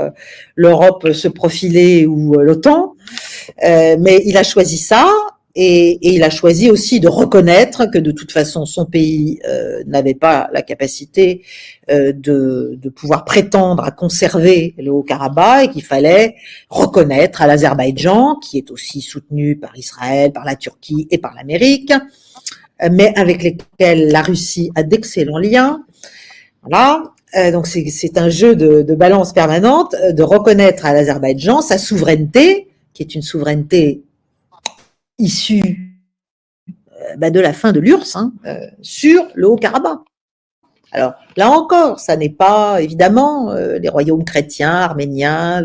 [0.55, 2.95] l'Europe se profiler ou l'OTAN.
[3.63, 5.11] mais il a choisi ça
[5.55, 9.41] et, il a choisi aussi de reconnaître que de toute façon son pays
[9.87, 11.43] n'avait pas la capacité
[11.91, 16.37] de, de, pouvoir prétendre à conserver le Haut-Karabakh et qu'il fallait
[16.69, 21.93] reconnaître à l'Azerbaïdjan, qui est aussi soutenu par Israël, par la Turquie et par l'Amérique,
[22.91, 25.85] mais avec lesquels la Russie a d'excellents liens.
[26.63, 27.03] Voilà.
[27.37, 33.03] Euh, donc c'est un jeu de, balance permanente de reconnaître à l'Azerbaïdjan sa souveraineté, qui
[33.03, 34.03] est une souveraineté
[35.19, 36.01] issu
[36.69, 40.01] euh, bah, de la fin de l'URSS hein, euh, sur le Haut-Karabakh.
[40.93, 45.63] Alors là encore, ça n'est pas évidemment euh, les royaumes chrétiens, arméniens,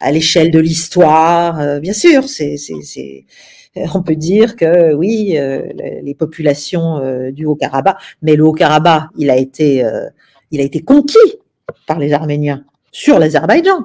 [0.00, 1.80] à l'échelle de l'histoire.
[1.80, 2.56] bien sûr, c'est,
[3.94, 5.38] on peut dire que oui,
[6.02, 9.84] les populations du Haut-Karabakh, mais le Haut-Karabakh, il a été,
[10.50, 11.18] il a été conquis
[11.86, 13.84] par les Arméniens sur l'Azerbaïdjan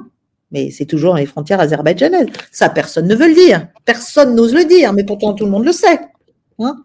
[0.53, 2.27] mais c'est toujours les frontières azerbaïdjanaises.
[2.51, 3.67] Ça, personne ne veut le dire.
[3.86, 5.99] Personne n'ose le dire, mais pourtant tout le monde le sait.
[6.59, 6.77] Hein.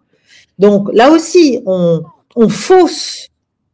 [0.57, 2.01] Donc là aussi, on,
[2.49, 3.28] fausse,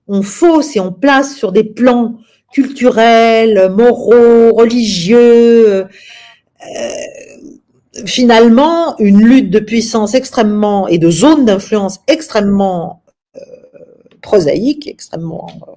[0.07, 2.17] on fausse et on place sur des plans
[2.53, 5.85] culturels, moraux, religieux, euh,
[8.05, 13.03] finalement une lutte de puissance extrêmement et de zone d'influence extrêmement
[13.35, 13.39] euh,
[14.21, 15.74] prosaïque, extrêmement euh,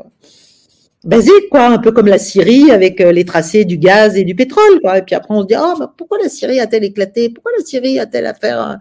[1.08, 4.34] basique, quoi, un peu comme la Syrie avec euh, les tracés du gaz et du
[4.34, 4.98] pétrole, quoi.
[4.98, 7.30] Et puis après, on se dit, oh, pourquoi la Syrie a-t-elle éclaté?
[7.30, 8.78] Pourquoi la Syrie a-t-elle affaire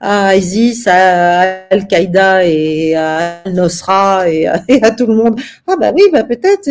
[0.00, 5.38] à ISIS, à Al-Qaïda et à Al-Nosra et, à tout le monde?
[5.66, 6.70] Ah bah oui, bah peut-être.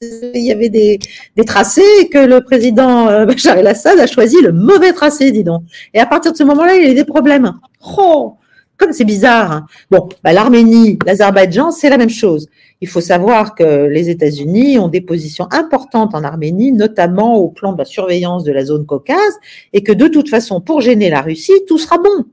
[0.00, 0.98] Il y avait des,
[1.46, 5.62] tracés que le président euh, Bachar el-Assad a choisi le mauvais tracé, dis donc.
[5.94, 7.50] Et à partir de ce moment-là, il y a des problèmes.
[7.96, 8.36] Oh,
[8.80, 9.52] comme c'est bizarre.
[9.52, 9.66] Hein.
[9.90, 12.48] Bon, bah, l'Arménie, l'Azerbaïdjan, c'est la même chose.
[12.80, 17.72] Il faut savoir que les États-Unis ont des positions importantes en Arménie, notamment au plan
[17.74, 19.38] de la surveillance de la zone Caucase,
[19.74, 22.24] et que de toute façon, pour gêner la Russie, tout sera bon.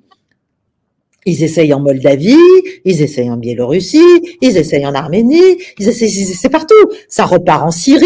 [1.25, 2.37] Ils essayent en Moldavie,
[2.85, 6.73] ils essayent en Biélorussie, ils essayent en Arménie, ils essayent, c'est partout.
[7.09, 8.05] Ça repart en Syrie.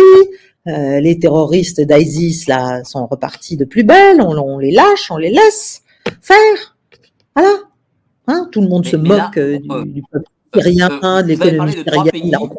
[0.67, 4.21] Euh, les terroristes d'ISIS là sont repartis de plus belle.
[4.21, 5.83] On, on les lâche, on les laisse
[6.21, 6.75] faire.
[7.35, 7.70] Voilà.
[8.31, 10.89] Hein, tout le monde se moque euh, du, peuple syrien,
[11.21, 12.49] de l'économie syrienne.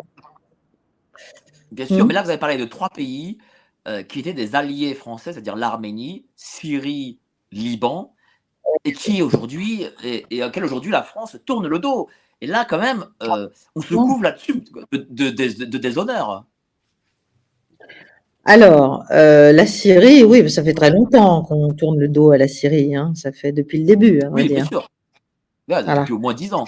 [1.71, 2.09] Bien sûr, hmm.
[2.09, 3.39] mais là, vous avez parlé de trois pays
[3.89, 7.19] euh, qui étaient des alliés français, c'est-à-dire l'Arménie, Syrie,
[7.53, 8.13] Liban,
[8.85, 12.09] et qui aujourd'hui, et, et auquel aujourd'hui la France tourne le dos.
[12.43, 14.63] Et là, quand même, euh, on se couvre là-dessus
[14.93, 16.45] de, de, déshonneur.
[18.45, 22.95] Alors, la Syrie, oui, ça fait très longtemps qu'on tourne le dos à la Syrie.
[22.95, 23.13] Hein.
[23.15, 24.21] Ça fait depuis le début.
[24.23, 24.87] Hein, oui, bien sûr
[25.69, 26.67] depuis au moins 10 ans.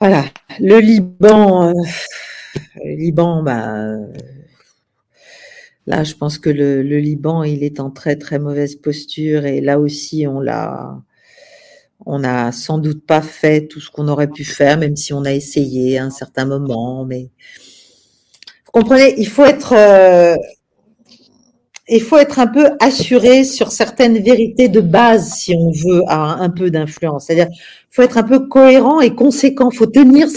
[0.00, 0.24] Voilà.
[0.60, 1.72] Le Liban, euh,
[2.84, 3.96] le Liban, bah,
[5.86, 9.78] là, je pense que le, Liban, il est en très très mauvaise posture et là
[9.78, 11.00] aussi, on l'a,
[12.06, 15.24] on n'a sans doute pas fait tout ce qu'on aurait pu faire, même si on
[15.24, 17.04] a essayé à un certain moment.
[17.04, 17.30] Mais
[18.66, 20.36] vous comprenez, il faut être, euh,
[21.88, 26.40] il faut être un peu assuré sur certaines vérités de base si on veut avoir
[26.40, 27.26] un peu d'influence.
[27.26, 27.48] C'est-à-dire,
[27.90, 29.70] faut être un peu cohérent et conséquent.
[29.70, 30.28] Faut tenir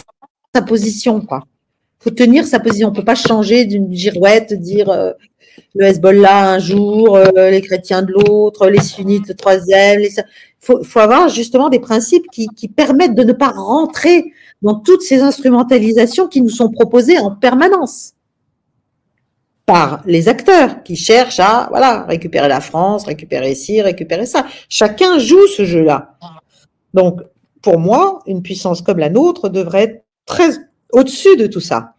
[0.53, 1.43] sa position, quoi.
[1.99, 2.89] Faut tenir sa position.
[2.89, 5.13] On peut pas changer d'une girouette, dire euh,
[5.73, 10.01] le Hezbollah un jour, euh, les chrétiens de l'autre, les sunnites le troisième.
[10.01, 10.11] Il
[10.59, 16.27] faut, avoir justement des principes qui permettent de ne pas rentrer dans toutes ces instrumentalisations
[16.27, 18.13] qui nous sont proposées en permanence
[19.67, 24.47] par les acteurs qui cherchent à voilà récupérer la France, récupérer ci, récupérer ça.
[24.69, 26.17] Chacun joue ce jeu-là.
[26.93, 27.21] Donc,
[27.61, 30.51] pour moi, une puissance comme la nôtre devrait être très
[30.93, 31.95] au-dessus de tout ça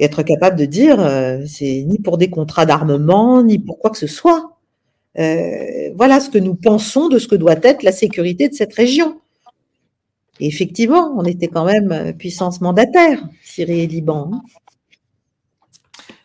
[0.00, 3.90] et être capable de dire euh, c'est ni pour des contrats d'armement ni pour quoi
[3.90, 4.58] que ce soit.
[5.18, 8.74] Euh, voilà ce que nous pensons de ce que doit être la sécurité de cette
[8.74, 9.20] région.
[10.40, 14.42] Effectivement, on était quand même puissance mandataire, Syrie et Liban.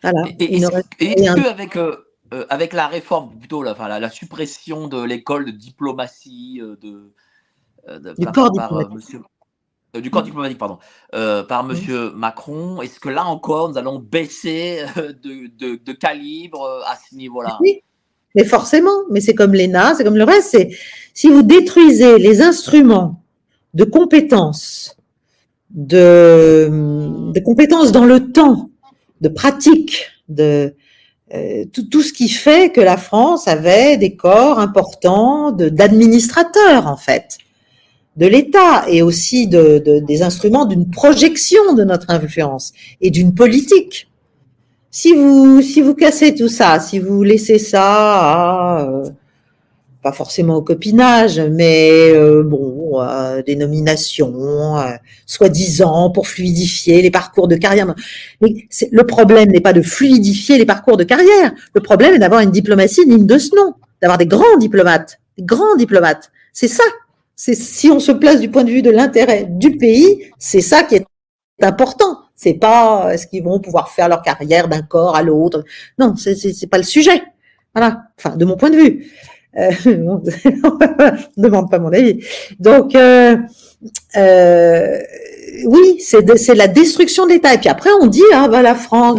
[0.02, 0.22] Voilà.
[0.38, 1.96] Et, est-ce qu'avec euh,
[2.32, 8.50] euh, avec la réforme, plutôt la, suppression de l'école de diplomatie, euh, de, du, corps
[8.50, 8.94] diplomatique.
[8.94, 9.20] Monsieur,
[9.94, 10.78] du corps diplomatique, pardon,
[11.10, 17.14] par Monsieur Macron, est-ce que là encore, nous allons baisser de, de, calibre à ce
[17.14, 17.56] niveau-là?
[17.60, 17.82] Oui,
[18.34, 20.70] mais forcément, mais c'est comme l'ENA, c'est comme le reste, c'est
[21.14, 23.22] si vous détruisez les instruments
[23.74, 24.96] de compétences,
[25.70, 26.68] de,
[27.32, 28.70] de compétences dans le temps,
[29.20, 30.74] de pratique, de
[31.34, 37.38] euh, tout, ce qui fait que la France avait des corps importants d'administrateurs en fait
[38.16, 43.34] de l'État et aussi de, de, des instruments d'une projection de notre influence et d'une
[43.34, 44.08] politique.
[44.90, 49.10] Si vous cassez tout ça, si vous laissez ça euh,
[50.02, 54.90] pas forcément au copinage, mais euh, bon, euh, des nominations, euh,
[55.26, 57.94] soi-disant pour fluidifier les parcours de carrière.
[58.40, 61.52] Mais le problème n'est pas de fluidifier les parcours de carrière.
[61.74, 65.44] Le problème est d'avoir une diplomatie digne de ce nom, d'avoir des grands diplomates, des
[65.44, 66.30] grands diplomates.
[66.52, 66.84] C'est ça.
[67.36, 70.82] C'est si on se place du point de vue de l'intérêt du pays, c'est ça
[70.82, 71.06] qui est
[71.62, 72.18] important.
[72.34, 75.64] C'est pas est-ce qu'ils vont pouvoir faire leur carrière d'un corps à l'autre.
[75.98, 77.22] Non, c'est pas le sujet.
[77.74, 78.04] Voilà.
[78.18, 79.12] Enfin, de mon point de vue.
[79.58, 82.24] Euh, ne demande pas mon avis.
[82.60, 83.36] Donc, euh,
[84.16, 84.98] euh,
[85.64, 87.54] oui, c'est la destruction de l'État.
[87.54, 89.18] Et puis après, on dit, ah bah la France,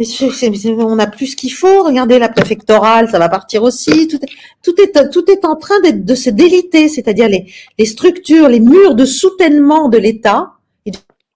[0.00, 1.82] on a plus ce qu'il faut.
[1.84, 4.08] Regardez la préfectorale, ça va partir aussi.
[4.08, 4.18] Tout,
[4.62, 8.94] tout est tout est en train de se déliter, c'est-à-dire les, les structures, les murs
[8.94, 10.52] de soutènement de l'État,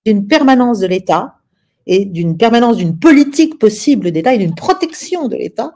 [0.06, 1.34] d'une permanence de l'État
[1.86, 5.72] et d'une permanence d'une politique possible d'État et d'une protection de l'État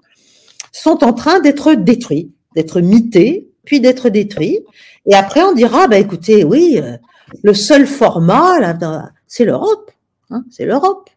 [0.72, 4.60] sont en train d'être détruits d'être mité, puis d'être détruit.
[5.06, 6.96] Et après, on dira, bah, écoutez, oui, euh,
[7.44, 9.92] le seul format, là, c'est l'Europe.
[10.30, 11.10] Hein, c'est l'Europe.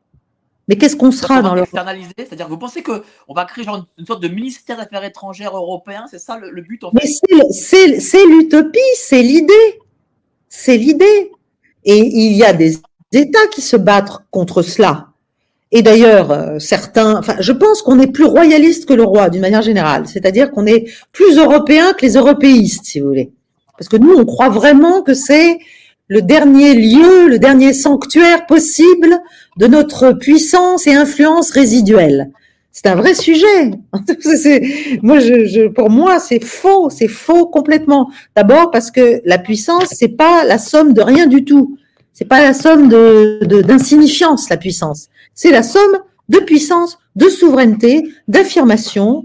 [0.68, 1.70] Mais qu'est-ce qu'on sera dans l'Europe?
[2.18, 6.06] C'est-à-dire, vous pensez qu'on va créer genre une sorte de ministère des Affaires étrangères européen?
[6.12, 7.00] C'est ça le, but en fait?
[7.02, 7.50] Mais
[8.00, 9.80] c'est l'utopie, c'est l'idée.
[10.48, 11.32] C'est l'idée.
[11.86, 12.78] Et il y a des
[13.14, 15.09] États qui se battent contre cela.
[15.72, 19.42] Et d'ailleurs, euh, certains, enfin, je pense qu'on est plus royaliste que le roi d'une
[19.42, 23.32] manière générale, c'est-à-dire qu'on est plus européen que les européistes, si vous voulez.
[23.78, 25.60] Parce que nous, on croit vraiment que c'est
[26.08, 29.20] le dernier lieu, le dernier sanctuaire possible
[29.58, 32.32] de notre puissance et influence résiduelle.
[32.72, 33.72] C'est un vrai sujet.
[35.04, 35.20] moi,
[35.76, 38.10] pour moi, c'est faux, c'est faux complètement.
[38.36, 41.78] D'abord parce que la puissance, c'est pas la somme de rien du tout.
[42.20, 48.10] C'est pas la somme de d'insignifiance, la puissance c'est la somme de puissance, de souveraineté,
[48.28, 49.24] d'affirmation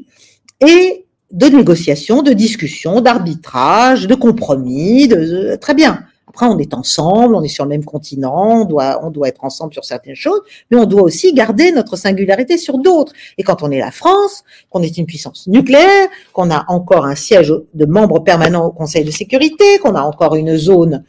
[0.65, 6.05] et de négociation, de discussion, d'arbitrage, de compromis, de, très bien.
[6.29, 9.43] Après, on est ensemble, on est sur le même continent, on doit, on doit être
[9.43, 10.41] ensemble sur certaines choses,
[10.71, 13.13] mais on doit aussi garder notre singularité sur d'autres.
[13.39, 17.17] Et quand on est la France, qu'on est une puissance nucléaire, qu'on a encore un
[17.17, 21.03] siège de membre permanent au Conseil de sécurité, qu'on a encore une zone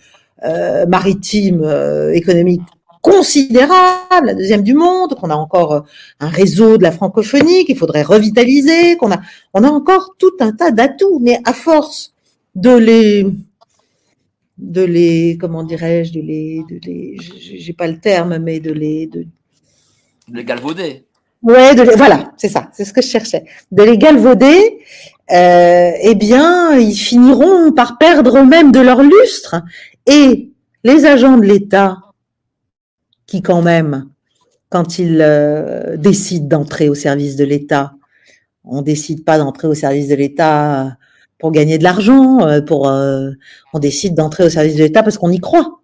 [0.46, 2.62] euh, maritime euh, économique
[3.02, 5.82] considérable, la deuxième du monde, qu'on a encore euh,
[6.20, 9.22] un réseau de la francophonie qu'il faudrait revitaliser, qu'on a,
[9.54, 12.14] on a encore tout un tas d'atouts, mais à force
[12.56, 13.28] de les,
[14.58, 19.06] de les, comment dirais-je, de les, de les, j'ai pas le terme, mais de les,
[19.06, 19.28] de,
[20.34, 21.06] les galvauder.
[21.43, 23.46] Ouais, de voilà, c'est ça, c'est ce que je cherchais.
[23.72, 24.80] De les galvauder,
[25.32, 29.62] euh, eh bien, ils finiront par perdre eux-mêmes de leur lustre.
[30.06, 30.51] Et
[30.84, 31.97] les agents de l'État,
[33.26, 34.10] qui quand même,
[34.70, 37.93] quand ils euh, décident d'entrer au service de l'État,
[38.64, 40.97] on décide pas d'entrer au service de l'État
[41.38, 43.32] pour gagner de l'argent, euh, euh,
[43.74, 45.82] on décide d'entrer au service de l'État parce qu'on y croit,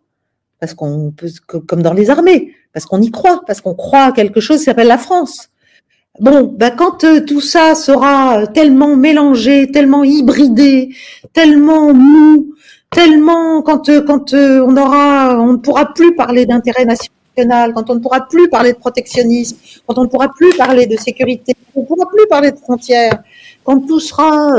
[0.60, 1.30] parce qu'on peut
[1.68, 4.64] comme dans les armées, parce qu'on y croit, parce qu'on croit à quelque chose qui
[4.66, 5.50] s'appelle la France.
[6.20, 10.90] Bon, bah quand euh, tout ça sera tellement mélangé, tellement hybridé,
[11.34, 12.51] tellement mou,
[12.92, 17.90] tellement quand euh, quand euh, on aura, on ne pourra plus parler d'intérêt national, quand
[17.90, 21.54] on ne pourra plus parler de protectionnisme, quand on ne pourra plus parler de sécurité,
[21.76, 23.24] on ne pourra plus parler de frontières,
[23.64, 24.56] quand tout sera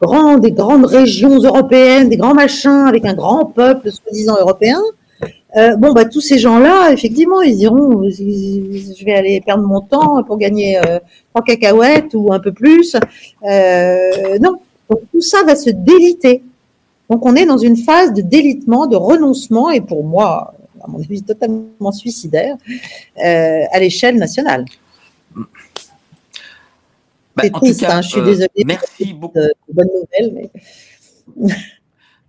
[0.00, 4.80] grand, des grandes régions européennes, des grands machins avec un grand peuple soi-disant européen,
[5.56, 10.22] euh, bon, bah, tous ces gens-là, effectivement, ils diront, je vais aller perdre mon temps
[10.24, 10.98] pour gagner euh,
[11.30, 12.96] trois cacahuètes ou un peu plus.
[13.48, 14.56] Euh, non,
[14.90, 16.42] donc tout ça va se déliter.
[17.14, 20.52] Donc on est dans une phase de délitement, de renoncement, et pour moi,
[20.82, 22.56] à mon avis, totalement suicidaire,
[23.16, 24.64] à l'échelle nationale.
[27.36, 28.48] Bah, C'est triste, cas, hein, je suis désolée.
[28.66, 29.38] Merci beaucoup.
[30.32, 30.50] mais...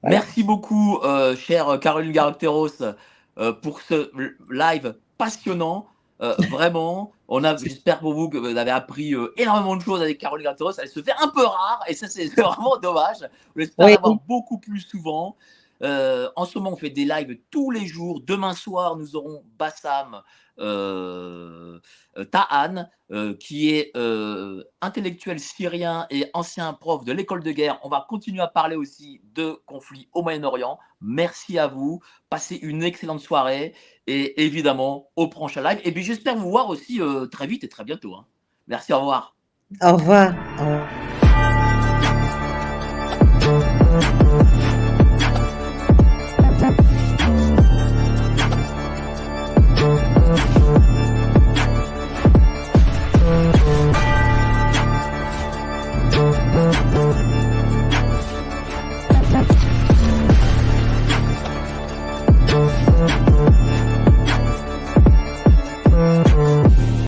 [0.03, 0.99] Merci beaucoup,
[1.35, 2.83] chère Caroline Garocteros.
[3.37, 4.11] Euh, pour ce
[4.49, 5.87] live passionnant.
[6.21, 10.01] Euh, vraiment, on a, j'espère pour vous que vous avez appris euh, énormément de choses
[10.01, 10.71] avec Caroline Gatteros.
[10.77, 13.17] Elle se fait un peu rare et ça, c'est vraiment dommage.
[13.55, 15.35] On espère avoir beaucoup plus souvent.
[15.81, 18.21] en ce moment, on fait des lives tous les jours.
[18.25, 20.21] Demain soir, nous aurons Bassam
[20.59, 21.79] euh,
[22.31, 27.79] Tahan, euh, qui est euh, intellectuel syrien et ancien prof de l'école de guerre.
[27.83, 30.79] On va continuer à parler aussi de conflits au Moyen-Orient.
[31.01, 32.01] Merci à vous.
[32.29, 33.75] Passez une excellente soirée
[34.07, 35.79] et évidemment au prochain live.
[35.83, 38.15] Et puis j'espère vous voir aussi euh, très vite et très bientôt.
[38.15, 38.25] Hein.
[38.67, 39.35] Merci, au revoir.
[39.81, 40.33] Au revoir.
[40.59, 40.63] Au
[44.29, 44.45] revoir.